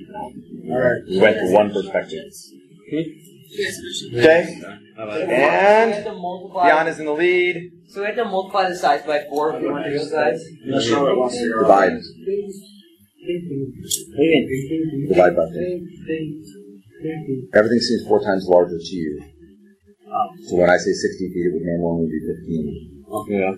[0.70, 1.02] Alright.
[1.10, 2.24] We went to one perspective.
[3.54, 3.80] Yes,
[4.14, 4.62] Okay.
[5.10, 5.16] How?
[5.18, 7.72] And We have to multiply- Dion is in the lead.
[7.88, 10.44] So we have to multiply the size by four if we want to go size.
[10.66, 11.62] Unless Charlotte wants to go.
[11.62, 11.94] Divide.
[14.18, 15.08] Even.
[15.10, 15.64] Divide by four.
[17.54, 19.22] Everything seems four times larger to you.
[20.48, 22.98] So when I say 60 feet, it would normally be 15.
[23.30, 23.54] Yeah.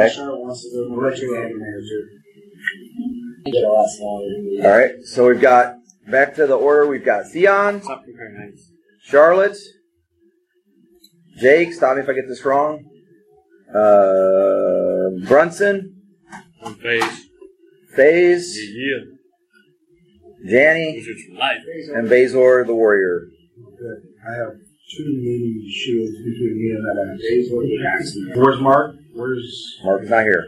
[0.00, 0.14] Okay?
[0.14, 0.94] Charlotte wants to go.
[0.94, 2.08] We're actually adding manager.
[3.46, 4.26] Get a lot smaller.
[4.64, 4.92] All right.
[5.04, 5.76] So we've got
[6.10, 6.86] back to the order.
[6.86, 8.04] We've got Theon, Stop.
[9.02, 9.56] Charlotte,
[11.40, 11.72] Jake.
[11.72, 12.84] Stop me if I get this wrong.
[13.74, 15.94] Uh, Brunson,
[16.62, 17.26] On phase.
[17.94, 19.04] FaZe, Yeah.
[20.50, 23.22] Janny, This and Bazor the Warrior.
[23.78, 24.02] Good.
[24.28, 24.52] I have
[24.96, 28.36] two mini shields between me and that.
[28.36, 28.94] Where's Mark?
[29.14, 30.46] Where's Mark's not here.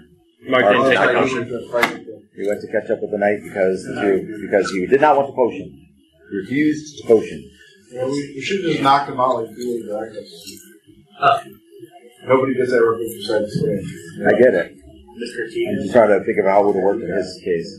[0.48, 2.06] Mark Mark, didn't take I the don't- potion.
[2.36, 5.26] He went to catch up with the knight because he, because he did not want
[5.28, 5.86] the potion.
[6.30, 7.50] He refused the potion.
[7.92, 10.24] Well, we, we should have just knocked him out like Billy Dragon.
[11.20, 11.40] Uh,
[12.26, 14.26] nobody does that work reference besides Stan.
[14.26, 14.76] I get it.
[15.20, 15.50] Mr.
[15.50, 15.68] T.
[15.68, 17.78] I'm just trying to think of how it would have worked in his case.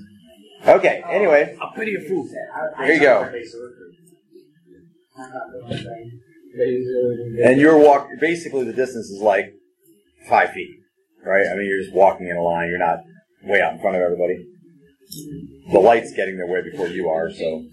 [0.67, 2.27] Okay, anyway, I'll pity a fool.
[2.85, 3.31] here you go.
[7.43, 8.09] And you're walk.
[8.19, 9.53] Basically, the distance is like
[10.29, 10.69] five feet,
[11.25, 11.47] right?
[11.47, 12.69] I mean, you're just walking in a line.
[12.69, 12.99] You're not
[13.43, 14.45] way out in front of everybody.
[15.71, 17.65] The light's getting there way before you are, so